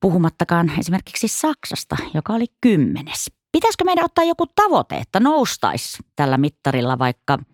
puhumattakaan 0.00 0.72
esimerkiksi 0.78 1.28
Saksasta, 1.28 1.96
joka 2.14 2.32
oli 2.32 2.46
kymmenes. 2.60 3.30
Pitäisikö 3.52 3.84
meidän 3.84 4.04
ottaa 4.04 4.24
joku 4.24 4.46
tavoite, 4.46 4.96
että 4.96 5.20
noustaisi 5.20 5.98
tällä 6.16 6.38
mittarilla 6.38 6.98
vaikka– 6.98 7.38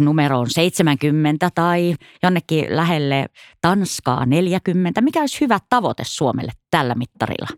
numeroon 0.00 0.50
70 0.50 1.50
tai 1.54 1.94
jonnekin 2.22 2.76
lähelle 2.76 3.26
Tanskaa 3.60 4.26
40? 4.26 5.00
Mikä 5.00 5.20
olisi 5.20 5.40
hyvä 5.40 5.58
tavoite 5.70 6.02
Suomelle 6.06 6.52
tällä 6.70 6.94
mittarilla? 6.94 7.48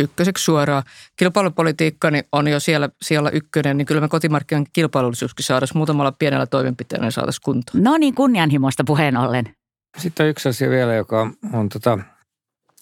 ykköseksi 0.00 0.44
suoraan. 0.44 0.82
Kilpailupolitiikka 1.16 2.10
niin 2.10 2.24
on 2.32 2.48
jo 2.48 2.60
siellä, 2.60 2.88
siellä 3.02 3.30
ykkönen, 3.30 3.76
niin 3.76 3.86
kyllä 3.86 4.00
me 4.00 4.08
kotimarkkinan 4.08 4.66
kilpailullisuuskin 4.72 5.44
saataisiin 5.44 5.78
muutamalla 5.78 6.12
pienellä 6.12 6.46
toimenpiteellä 6.46 7.04
niin 7.04 7.12
saataisiin 7.12 7.42
kuntoon. 7.44 7.84
No 7.84 7.96
niin, 7.96 8.14
kunnianhimoista 8.14 8.84
puheen 8.86 9.16
ollen. 9.16 9.44
Sitten 9.98 10.24
on 10.24 10.30
yksi 10.30 10.48
asia 10.48 10.70
vielä, 10.70 10.94
joka 10.94 11.20
on, 11.20 11.32
on 11.52 11.68
tota, 11.68 11.98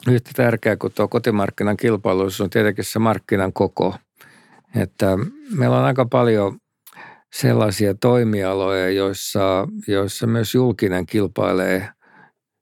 yhtä 0.09 0.31
tärkeä 0.37 0.77
kuin 0.77 0.93
tuo 0.93 1.09
kotimarkkinan 1.09 1.77
kilpailullisuus, 1.77 2.41
on 2.41 2.51
tietenkin 2.51 2.85
se 2.85 2.99
markkinan 2.99 3.53
koko. 3.53 3.95
Että 4.77 5.19
meillä 5.51 5.79
on 5.79 5.85
aika 5.85 6.05
paljon 6.05 6.59
sellaisia 7.33 7.95
toimialoja, 7.95 8.91
joissa, 8.91 9.69
joissa 9.89 10.27
myös 10.27 10.55
julkinen 10.55 11.07
kilpailee 11.07 11.89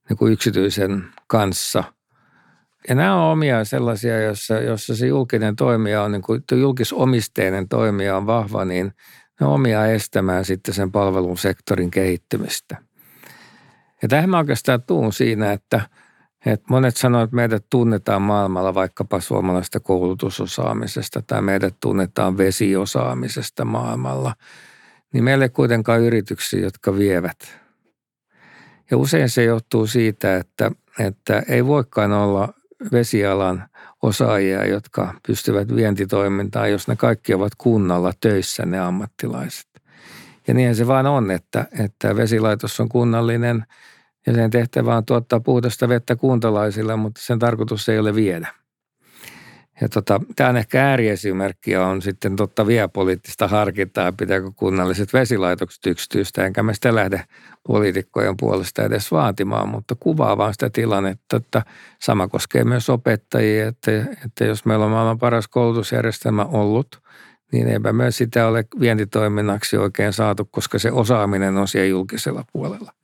niin 0.08 0.16
kuin 0.16 0.32
yksityisen 0.32 1.04
kanssa. 1.26 1.84
Ja 2.88 2.94
nämä 2.94 3.14
on 3.14 3.32
omia 3.32 3.64
sellaisia, 3.64 4.22
joissa, 4.22 4.54
joissa 4.54 4.96
se 4.96 5.06
julkinen 5.06 5.56
toimija 5.56 6.02
on, 6.02 6.12
niin 6.12 6.22
kuin 6.22 6.42
julkisomisteinen 6.52 7.68
toimija 7.68 8.16
on 8.16 8.26
vahva, 8.26 8.64
niin 8.64 8.92
ne 9.40 9.46
on 9.46 9.52
omia 9.52 9.86
estämään 9.86 10.44
sitten 10.44 10.74
sen 10.74 10.92
palvelun 10.92 11.38
sektorin 11.38 11.90
kehittymistä. 11.90 12.76
Ja 14.02 14.08
tähän 14.08 14.30
mä 14.30 14.38
oikeastaan 14.38 14.82
tuun 14.82 15.12
siinä, 15.12 15.52
että– 15.52 15.80
et 16.46 16.62
monet 16.70 16.96
sanoo, 16.96 17.22
että 17.22 17.36
meidät 17.36 17.64
tunnetaan 17.70 18.22
maailmalla 18.22 18.74
vaikkapa 18.74 19.20
suomalaista 19.20 19.80
koulutusosaamisesta 19.80 21.22
tai 21.26 21.42
meidät 21.42 21.74
tunnetaan 21.80 22.38
vesiosaamisesta 22.38 23.64
maailmalla. 23.64 24.34
Niin 25.12 25.24
meillä 25.24 25.44
ei 25.44 25.48
kuitenkaan 25.48 26.00
yrityksiä, 26.00 26.60
jotka 26.60 26.96
vievät. 26.96 27.38
Ja 28.90 28.96
usein 28.96 29.28
se 29.28 29.44
johtuu 29.44 29.86
siitä, 29.86 30.36
että, 30.36 30.70
että 30.98 31.42
ei 31.48 31.66
voikaan 31.66 32.12
olla 32.12 32.48
vesialan 32.92 33.68
osaajia, 34.02 34.66
jotka 34.66 35.14
pystyvät 35.26 35.76
vientitoimintaan, 35.76 36.70
jos 36.70 36.88
ne 36.88 36.96
kaikki 36.96 37.34
ovat 37.34 37.52
kunnalla 37.58 38.12
töissä 38.20 38.66
ne 38.66 38.78
ammattilaiset. 38.78 39.68
Ja 40.48 40.54
niin 40.54 40.74
se 40.74 40.86
vaan 40.86 41.06
on, 41.06 41.30
että, 41.30 41.66
että 41.78 42.16
vesilaitos 42.16 42.80
on 42.80 42.88
kunnallinen– 42.88 43.64
ja 44.26 44.34
sen 44.34 44.50
tehtävä 44.50 44.96
on 44.96 45.04
tuottaa 45.04 45.40
puhdasta 45.40 45.88
vettä 45.88 46.16
kuntalaisille, 46.16 46.96
mutta 46.96 47.20
sen 47.24 47.38
tarkoitus 47.38 47.88
ei 47.88 47.98
ole 47.98 48.14
viedä. 48.14 48.48
Ja 49.80 49.88
tota, 49.88 50.20
tämä 50.36 50.50
on 50.50 50.56
ehkä 50.56 50.88
ääriesimerkki 50.88 51.76
on 51.76 52.02
sitten 52.02 52.36
totta 52.36 52.66
vielä 52.66 52.88
poliittista 52.88 53.48
harkintaa, 53.48 54.12
pitääkö 54.12 54.50
kunnalliset 54.56 55.12
vesilaitokset 55.12 55.86
yksityistä, 55.86 56.46
enkä 56.46 56.62
mä 56.62 56.74
sitä 56.74 56.94
lähde 56.94 57.24
poliitikkojen 57.66 58.36
puolesta 58.36 58.82
edes 58.82 59.12
vaatimaan, 59.12 59.68
mutta 59.68 59.94
kuvaa 60.00 60.38
vaan 60.38 60.52
sitä 60.52 60.70
tilannetta, 60.70 61.36
että 61.36 61.62
sama 62.02 62.28
koskee 62.28 62.64
myös 62.64 62.90
opettajia, 62.90 63.68
että, 63.68 63.90
että 64.24 64.44
jos 64.44 64.64
meillä 64.64 64.84
on 64.84 64.90
maailman 64.90 65.18
paras 65.18 65.48
koulutusjärjestelmä 65.48 66.44
ollut, 66.44 67.02
niin 67.52 67.68
eipä 67.68 67.92
myös 67.92 68.16
sitä 68.16 68.46
ole 68.46 68.64
vientitoiminnaksi 68.80 69.76
oikein 69.76 70.12
saatu, 70.12 70.44
koska 70.44 70.78
se 70.78 70.92
osaaminen 70.92 71.56
on 71.56 71.68
siellä 71.68 71.88
julkisella 71.88 72.44
puolella. 72.52 72.95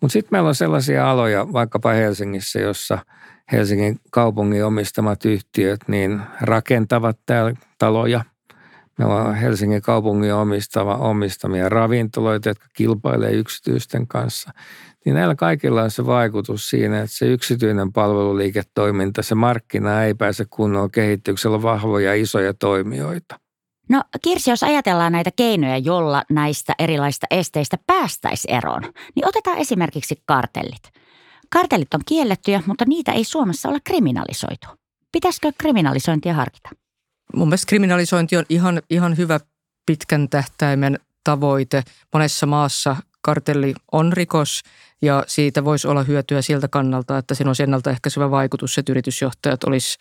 Mutta 0.00 0.12
sitten 0.12 0.28
meillä 0.32 0.48
on 0.48 0.54
sellaisia 0.54 1.10
aloja, 1.10 1.52
vaikkapa 1.52 1.90
Helsingissä, 1.90 2.60
jossa 2.60 2.98
Helsingin 3.52 4.00
kaupungin 4.10 4.64
omistamat 4.64 5.24
yhtiöt 5.24 5.80
niin 5.88 6.20
rakentavat 6.40 7.18
täällä 7.26 7.54
taloja. 7.78 8.24
Meillä 8.98 9.14
on 9.14 9.34
Helsingin 9.34 9.82
kaupungin 9.82 10.34
omistava, 10.34 10.94
omistamia 10.94 11.68
ravintoloita, 11.68 12.48
jotka 12.48 12.66
kilpailee 12.72 13.32
yksityisten 13.32 14.06
kanssa. 14.06 14.50
Niin 15.04 15.14
näillä 15.14 15.34
kaikilla 15.34 15.82
on 15.82 15.90
se 15.90 16.06
vaikutus 16.06 16.70
siinä, 16.70 17.02
että 17.02 17.16
se 17.16 17.26
yksityinen 17.26 17.92
palveluliiketoiminta, 17.92 19.22
se 19.22 19.34
markkina 19.34 20.04
ei 20.04 20.14
pääse 20.14 20.44
kunnolla 20.50 20.88
kehityksellä 20.88 21.62
vahvoja 21.62 22.14
isoja 22.14 22.54
toimijoita. 22.54 23.45
No 23.88 24.02
Kirsi, 24.22 24.50
jos 24.50 24.62
ajatellaan 24.62 25.12
näitä 25.12 25.30
keinoja, 25.36 25.78
jolla 25.78 26.22
näistä 26.30 26.74
erilaisista 26.78 27.26
esteistä 27.30 27.78
päästäisiin 27.86 28.54
eroon, 28.54 28.82
niin 29.14 29.28
otetaan 29.28 29.58
esimerkiksi 29.58 30.22
kartellit. 30.26 30.82
Kartellit 31.50 31.94
on 31.94 32.00
kiellettyjä, 32.06 32.62
mutta 32.66 32.84
niitä 32.88 33.12
ei 33.12 33.24
Suomessa 33.24 33.68
ole 33.68 33.78
kriminalisoitu. 33.84 34.66
Pitäisikö 35.12 35.52
kriminalisointia 35.58 36.34
harkita? 36.34 36.70
Mun 37.36 37.48
mielestä 37.48 37.68
kriminalisointi 37.68 38.36
on 38.36 38.44
ihan, 38.48 38.82
ihan 38.90 39.16
hyvä 39.16 39.40
pitkän 39.86 40.28
tähtäimen 40.28 40.98
tavoite. 41.24 41.82
Monessa 42.12 42.46
maassa 42.46 42.96
kartelli 43.20 43.74
on 43.92 44.12
rikos 44.12 44.62
ja 45.02 45.24
siitä 45.26 45.64
voisi 45.64 45.88
olla 45.88 46.02
hyötyä 46.02 46.42
siltä 46.42 46.68
kannalta, 46.68 47.18
että 47.18 47.34
siinä 47.34 47.50
on 47.50 47.56
ennaltaehkäisevä 47.62 48.30
vaikutus, 48.30 48.78
että 48.78 48.92
yritysjohtajat 48.92 49.64
olisi 49.64 49.98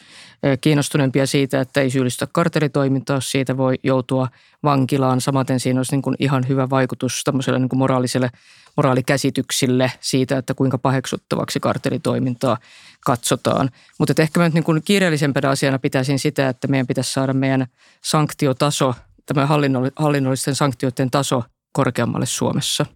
kiinnostuneempia 0.62 1.28
siitä, 1.28 1.62
että 1.62 1.82
ei 1.82 1.90
syyllistä 1.90 2.28
kartellitoimintaa, 2.32 3.22
siitä 3.22 3.58
voi 3.58 3.76
joutua 3.84 4.28
vankilaan. 4.64 5.22
Samaten 5.22 5.60
siinä 5.60 5.80
olisi 5.80 5.92
niin 5.92 6.02
kuin 6.02 6.16
ihan 6.20 6.48
hyvä 6.48 6.70
vaikutus 6.70 7.22
tämmöiselle 7.24 7.60
niin 7.60 7.70
kuin 7.70 7.80
moraaliselle 7.80 8.30
moraalikäsityksille 8.78 9.92
siitä, 10.00 10.38
että 10.38 10.54
kuinka 10.54 10.78
paheksuttavaksi 10.78 11.60
kartellitoimintaa 11.60 12.58
katsotaan. 13.06 13.70
Mutta 14.00 14.22
ehkä 14.22 14.40
mä 14.40 14.46
nyt 14.46 14.54
niin 14.54 14.64
kuin 14.64 14.82
kiireellisempänä 14.86 15.50
asiana 15.50 15.80
pitäisin 15.80 16.20
sitä, 16.20 16.50
että 16.50 16.68
meidän 16.68 16.88
pitäisi 16.88 17.14
saada 17.14 17.34
meidän 17.34 17.68
sanktiotaso, 18.04 18.94
tämä 19.26 19.48
hallinnollisten 19.96 20.56
sanktioiden 20.56 21.12
taso 21.12 21.44
korkeammalle 21.74 22.26
Suomessa– 22.26 22.86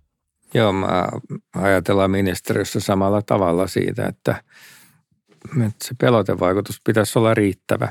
Joo, 0.53 0.73
mä 0.73 1.07
ajatellaan 1.55 2.11
ministeriössä 2.11 2.79
samalla 2.79 3.21
tavalla 3.21 3.67
siitä, 3.67 4.05
että, 4.05 4.43
että 5.65 5.85
se 5.87 5.95
pelotevaikutus 6.01 6.81
pitäisi 6.83 7.19
olla 7.19 7.33
riittävä. 7.33 7.89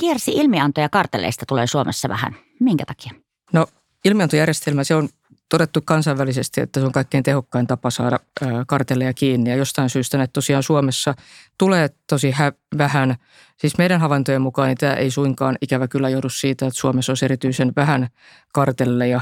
Kiersi 0.00 0.32
ilmiantoja 0.32 0.88
kartelleista 0.88 1.46
tulee 1.48 1.66
Suomessa 1.66 2.08
vähän. 2.08 2.36
Minkä 2.60 2.84
takia? 2.86 3.12
No 3.52 3.66
ilmiantojärjestelmä, 4.04 4.84
se 4.84 4.94
on 4.94 5.08
todettu 5.48 5.80
kansainvälisesti, 5.84 6.60
että 6.60 6.80
se 6.80 6.86
on 6.86 6.92
kaikkein 6.92 7.24
tehokkain 7.24 7.66
tapa 7.66 7.90
saada 7.90 8.18
kartelleja 8.66 9.14
kiinni. 9.14 9.50
Ja 9.50 9.56
jostain 9.56 9.90
syystä 9.90 10.22
että 10.22 10.32
tosiaan 10.32 10.62
Suomessa 10.62 11.14
tulee 11.58 11.88
tosi 12.06 12.30
hä- 12.30 12.52
vähän. 12.78 13.16
Siis 13.56 13.78
meidän 13.78 14.00
havaintojen 14.00 14.42
mukaan 14.42 14.68
niin 14.68 14.78
tämä 14.78 14.94
ei 14.94 15.10
suinkaan 15.10 15.58
ikävä 15.60 15.88
kyllä 15.88 16.08
joudu 16.08 16.28
siitä, 16.28 16.66
että 16.66 16.80
Suomessa 16.80 17.10
olisi 17.10 17.24
erityisen 17.24 17.72
vähän 17.76 18.08
kartelleja. 18.52 19.20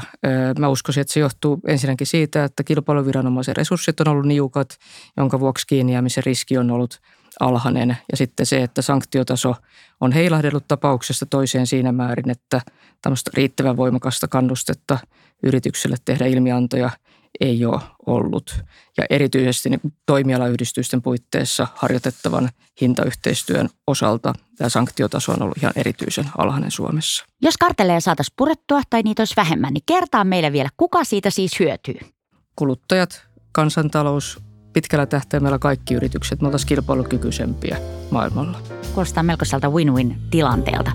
Mä 0.59 0.67
uskoisin, 0.67 1.01
että 1.01 1.13
se 1.13 1.19
johtuu 1.19 1.59
ensinnäkin 1.67 2.07
siitä, 2.07 2.43
että 2.43 2.63
kilpailuviranomaisen 2.63 3.55
resurssit 3.55 3.99
on 3.99 4.07
ollut 4.07 4.25
niukat, 4.25 4.77
jonka 5.17 5.39
vuoksi 5.39 5.67
kiinni 5.67 5.93
jäämisen 5.93 6.23
riski 6.23 6.57
on 6.57 6.71
ollut 6.71 6.99
alhainen. 7.39 7.97
Ja 8.11 8.17
sitten 8.17 8.45
se, 8.45 8.63
että 8.63 8.81
sanktiotaso 8.81 9.55
on 10.01 10.11
heilahdellut 10.11 10.67
tapauksesta 10.67 11.25
toiseen 11.25 11.67
siinä 11.67 11.91
määrin, 11.91 12.29
että 12.29 12.61
tämmöistä 13.01 13.31
riittävän 13.33 13.77
voimakasta 13.77 14.27
kannustetta 14.27 14.99
yritykselle 15.43 15.95
tehdä 16.05 16.25
ilmiantoja 16.25 16.89
ei 17.39 17.65
ole 17.65 17.81
ollut. 18.05 18.63
Ja 18.97 19.05
erityisesti 19.09 19.69
niin 19.69 19.93
toimialayhdistysten 20.05 21.01
puitteissa 21.01 21.67
harjoitettavan 21.75 22.49
hintayhteistyön 22.81 23.69
osalta 23.87 24.33
tämä 24.57 24.69
sanktiotaso 24.69 25.31
on 25.31 25.41
ollut 25.41 25.57
ihan 25.57 25.73
erityisen 25.75 26.25
alhainen 26.37 26.71
Suomessa. 26.71 27.25
Jos 27.41 27.57
kartelleja 27.57 28.01
saataisiin 28.01 28.33
purettua 28.37 28.81
tai 28.89 29.01
niitä 29.01 29.21
olisi 29.21 29.33
vähemmän, 29.37 29.73
niin 29.73 29.83
kertaa 29.85 30.23
meille 30.23 30.51
vielä, 30.51 30.69
kuka 30.77 31.03
siitä 31.03 31.29
siis 31.29 31.59
hyötyy? 31.59 31.99
Kuluttajat, 32.55 33.27
kansantalous, 33.51 34.39
pitkällä 34.77 35.05
tähtäimellä 35.05 35.59
kaikki 35.59 35.93
yritykset, 35.93 36.41
me 36.41 36.47
oltaisiin 36.47 36.67
kilpailukykyisempiä 36.67 37.77
maailmalla. 38.11 38.59
Kuulostaa 38.93 39.23
melkoiselta 39.23 39.69
win-win 39.69 40.15
tilanteelta. 40.31 40.91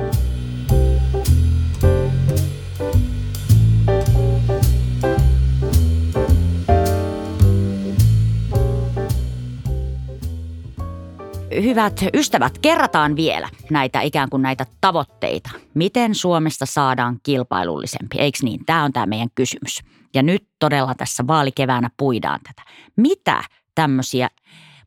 hyvät 11.62 12.00
ystävät, 12.14 12.58
kerrataan 12.58 13.16
vielä 13.16 13.48
näitä 13.70 14.00
ikään 14.00 14.30
kuin 14.30 14.42
näitä 14.42 14.66
tavoitteita. 14.80 15.50
Miten 15.74 16.14
Suomesta 16.14 16.66
saadaan 16.66 17.18
kilpailullisempi? 17.22 18.18
Eikö 18.18 18.38
niin? 18.42 18.64
Tämä 18.66 18.84
on 18.84 18.92
tämä 18.92 19.06
meidän 19.06 19.28
kysymys. 19.34 19.80
Ja 20.14 20.22
nyt 20.22 20.48
todella 20.58 20.94
tässä 20.94 21.26
vaalikeväänä 21.26 21.90
puidaan 21.96 22.40
tätä. 22.44 22.62
Mitä 22.96 23.42
tämmöisiä 23.74 24.28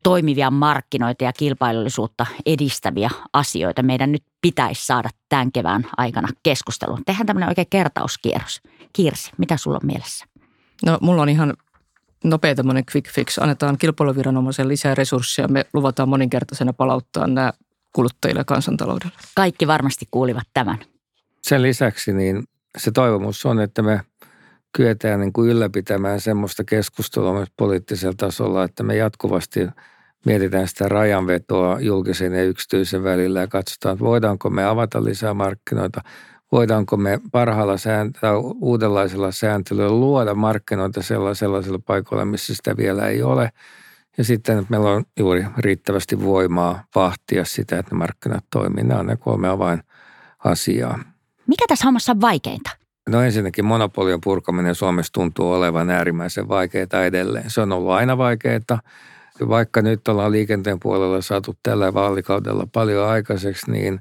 toimivia 0.02 0.50
markkinoita 0.50 1.24
ja 1.24 1.32
kilpailullisuutta 1.32 2.26
edistäviä 2.46 3.10
asioita 3.32 3.82
meidän 3.82 4.12
nyt 4.12 4.24
pitäisi 4.40 4.86
saada 4.86 5.08
tämän 5.28 5.52
kevään 5.52 5.86
aikana 5.96 6.28
keskusteluun. 6.42 7.02
Tehdään 7.06 7.26
tämmöinen 7.26 7.48
oikein 7.48 7.66
kertauskierros. 7.70 8.60
Kirsi, 8.92 9.30
mitä 9.38 9.56
sulla 9.56 9.78
on 9.82 9.86
mielessä? 9.86 10.26
No 10.86 10.98
mulla 11.00 11.22
on 11.22 11.28
ihan 11.28 11.54
nopea 12.24 12.54
tämmöinen 12.54 12.84
quick 12.94 13.10
fix. 13.10 13.38
Annetaan 13.38 13.78
kilpailuviranomaisen 13.78 14.68
lisää 14.68 14.94
resursseja. 14.94 15.48
Me 15.48 15.66
luvataan 15.72 16.08
moninkertaisena 16.08 16.72
palauttaa 16.72 17.26
nämä 17.26 17.52
kuluttajille 17.92 18.40
ja 18.40 18.44
kansantaloudelle. 18.44 19.12
Kaikki 19.34 19.66
varmasti 19.66 20.08
kuulivat 20.10 20.46
tämän. 20.54 20.78
Sen 21.42 21.62
lisäksi 21.62 22.12
niin 22.12 22.44
se 22.76 22.90
toivomus 22.90 23.46
on, 23.46 23.60
että 23.60 23.82
me 23.82 24.00
kyetään 24.72 25.20
niin 25.20 25.32
kuin 25.32 25.50
ylläpitämään 25.50 26.20
semmoista 26.20 26.64
keskustelua 26.64 27.32
myös 27.32 27.48
poliittisella 27.56 28.14
tasolla, 28.16 28.64
että 28.64 28.82
me 28.82 28.96
jatkuvasti 28.96 29.60
mietitään 30.26 30.68
sitä 30.68 30.88
rajanvetoa 30.88 31.80
julkisen 31.80 32.32
ja 32.32 32.44
yksityisen 32.44 33.04
välillä 33.04 33.40
ja 33.40 33.46
katsotaan, 33.46 33.92
että 33.92 34.04
voidaanko 34.04 34.50
me 34.50 34.64
avata 34.64 35.04
lisää 35.04 35.34
markkinoita, 35.34 36.00
voidaanko 36.52 36.96
me 36.96 37.20
parhaalla 37.32 37.78
sääntää, 37.78 38.38
uudenlaisella 38.38 39.32
sääntelyllä 39.32 39.90
luoda 39.90 40.34
markkinoita 40.34 41.02
sellaisilla 41.02 41.78
paikoilla, 41.86 42.24
missä 42.24 42.54
sitä 42.54 42.76
vielä 42.76 43.08
ei 43.08 43.22
ole. 43.22 43.50
Ja 44.18 44.24
sitten 44.24 44.58
että 44.58 44.70
meillä 44.70 44.90
on 44.90 45.04
juuri 45.18 45.46
riittävästi 45.58 46.20
voimaa 46.20 46.84
vahtia 46.94 47.44
sitä, 47.44 47.78
että 47.78 47.94
markkinat 47.94 48.44
toimii. 48.52 48.84
Nämä 48.84 49.00
on 49.00 49.06
ne 49.06 49.16
kolme 49.16 49.48
avain 49.48 49.82
asiaa. 50.44 50.98
Mikä 51.46 51.64
tässä 51.68 51.84
hommassa 51.84 52.12
on 52.12 52.20
vaikeinta? 52.20 52.70
No 53.10 53.22
ensinnäkin 53.22 53.64
monopolion 53.64 54.20
purkaminen 54.20 54.74
Suomessa 54.74 55.12
tuntuu 55.12 55.52
olevan 55.52 55.90
äärimmäisen 55.90 56.48
vaikeaa 56.48 57.04
edelleen. 57.06 57.50
Se 57.50 57.60
on 57.60 57.72
ollut 57.72 57.92
aina 57.92 58.18
vaikeaa. 58.18 58.80
Vaikka 59.48 59.82
nyt 59.82 60.08
ollaan 60.08 60.32
liikenteen 60.32 60.80
puolella 60.80 61.22
saatu 61.22 61.54
tällä 61.62 61.94
vaalikaudella 61.94 62.66
paljon 62.72 63.08
aikaiseksi, 63.08 63.70
niin 63.70 64.00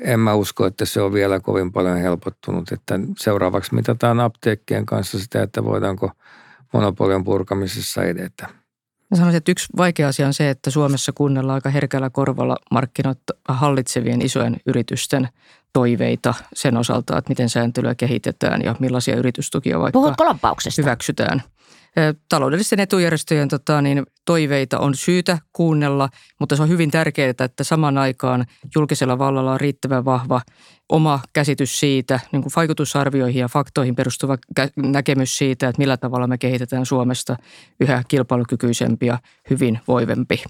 en 0.00 0.20
mä 0.20 0.34
usko, 0.34 0.66
että 0.66 0.84
se 0.84 1.00
on 1.00 1.12
vielä 1.12 1.40
kovin 1.40 1.72
paljon 1.72 1.98
helpottunut. 1.98 2.72
Että 2.72 3.00
seuraavaksi 3.18 3.74
mitataan 3.74 4.20
apteekkien 4.20 4.86
kanssa 4.86 5.18
sitä, 5.18 5.42
että 5.42 5.64
voidaanko 5.64 6.10
monopolion 6.72 7.24
purkamisessa 7.24 8.04
edetä. 8.04 8.63
Mä 9.10 9.16
sanoisin, 9.16 9.38
että 9.38 9.52
yksi 9.52 9.66
vaikea 9.76 10.08
asia 10.08 10.26
on 10.26 10.34
se, 10.34 10.50
että 10.50 10.70
Suomessa 10.70 11.12
kuunnellaan 11.12 11.54
aika 11.54 11.70
herkällä 11.70 12.10
korvalla 12.10 12.56
markkinat 12.70 13.18
hallitsevien 13.48 14.22
isojen 14.22 14.56
yritysten 14.66 15.28
toiveita 15.72 16.34
sen 16.54 16.76
osalta, 16.76 17.18
että 17.18 17.28
miten 17.28 17.48
sääntelyä 17.48 17.94
kehitetään 17.94 18.62
ja 18.62 18.74
millaisia 18.78 19.16
yritystukia 19.16 19.80
vaikka 19.80 19.98
Puhutko 19.98 20.24
hyväksytään. 20.78 21.42
Taloudellisten 22.28 22.80
etujärjestöjen 22.80 23.48
tota, 23.48 23.82
niin 23.82 24.02
toiveita 24.24 24.78
on 24.78 24.94
syytä 24.94 25.38
kuunnella, 25.52 26.08
mutta 26.40 26.56
se 26.56 26.62
on 26.62 26.68
hyvin 26.68 26.90
tärkeää, 26.90 27.34
että 27.44 27.64
saman 27.64 27.98
aikaan 27.98 28.44
julkisella 28.74 29.18
vallalla 29.18 29.52
on 29.52 29.60
riittävän 29.60 30.04
vahva 30.04 30.40
oma 30.88 31.20
käsitys 31.32 31.80
siitä, 31.80 32.20
niin 32.32 32.42
kuin 32.42 32.52
vaikutusarvioihin 32.56 33.40
ja 33.40 33.48
faktoihin 33.48 33.94
perustuva 33.94 34.36
näkemys 34.76 35.38
siitä, 35.38 35.68
että 35.68 35.78
millä 35.78 35.96
tavalla 35.96 36.26
me 36.26 36.38
kehitetään 36.38 36.86
Suomesta 36.86 37.36
yhä 37.80 38.02
kilpailukykyisempi 38.08 39.06
ja 39.06 39.18
hyvin 39.50 39.80
voivempi. 39.88 40.42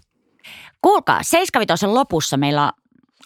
Kuulkaa, 0.83 1.23
Seiskavitosen 1.23 1.95
lopussa 1.95 2.37
meillä 2.37 2.65
on 2.65 2.73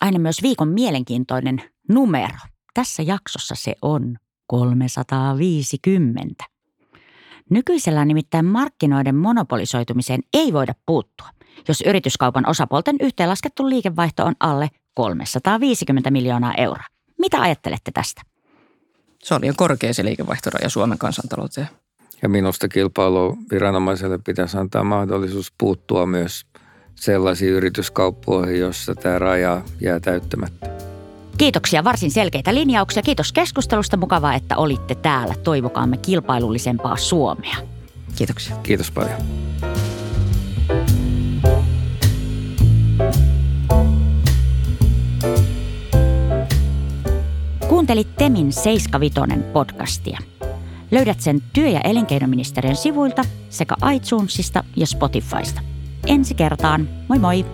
aina 0.01 0.19
myös 0.19 0.43
viikon 0.43 0.69
mielenkiintoinen 0.69 1.63
numero. 1.89 2.39
Tässä 2.75 3.03
jaksossa 3.03 3.55
se 3.55 3.75
on 3.83 4.17
350. 4.47 6.58
Nykyisellään 7.51 8.09
nimittäin 8.09 8.45
markkinoiden 8.45 9.17
monopolisoitumiseen 9.17 10.21
ei 10.35 10.53
voida 10.53 10.75
puuttua, 10.87 11.29
jos 11.69 11.81
yrityskaupan 11.81 12.49
osapuolten 12.49 12.97
yhteenlaskettu 13.01 13.69
liikevaihto 13.69 14.25
on 14.25 14.35
alle 14.41 14.69
350 14.95 16.11
miljoonaa 16.11 16.55
euroa. 16.55 16.85
Mitä 17.19 17.41
ajattelette 17.41 17.91
tästä? 17.95 18.23
Se 19.23 19.35
on 19.35 19.41
liian 19.41 19.57
korkea 19.57 19.95
se 19.95 20.05
liikevaihtoraja 20.05 20.69
Suomen 20.69 20.99
kansantalouteen. 20.99 21.69
Ja 22.23 22.29
minusta 22.29 22.69
kilpailuviranomaiselle 22.69 24.19
pitäisi 24.19 24.59
antaa 24.59 24.85
mahdollisuus 24.85 25.53
puuttua 25.59 26.07
myös 26.07 26.47
sellaisiin 26.95 27.53
yrityskauppoihin, 27.53 28.61
jossa 28.61 28.95
tämä 28.95 29.19
raja 29.19 29.63
jää 29.81 30.01
täyttämättä. 30.01 30.88
Kiitoksia 31.39 31.85
varsin 31.85 32.11
selkeitä 32.11 32.55
linjauksia. 32.55 33.03
Kiitos 33.03 33.33
keskustelusta. 33.33 33.97
Mukavaa, 33.97 34.35
että 34.35 34.57
olitte 34.57 34.95
täällä. 34.95 35.35
Toivokaamme 35.45 35.97
kilpailullisempaa 35.97 36.97
Suomea. 36.97 37.57
Kiitoksia. 38.17 38.57
Kiitos 38.57 38.91
paljon. 38.91 39.19
Kuuntelit 47.69 48.17
Temin 48.17 48.53
75 48.53 49.43
podcastia. 49.53 50.19
Löydät 50.91 51.21
sen 51.21 51.43
työ- 51.53 51.69
ja 51.69 51.81
elinkeinoministeriön 51.81 52.77
sivuilta 52.77 53.25
sekä 53.51 53.75
iTunesista 53.95 54.65
ja 54.77 54.87
Spotifysta. 54.87 55.61
Ensi 56.07 56.35
kertaan. 56.35 56.89
Moi 57.09 57.19
moi! 57.19 57.45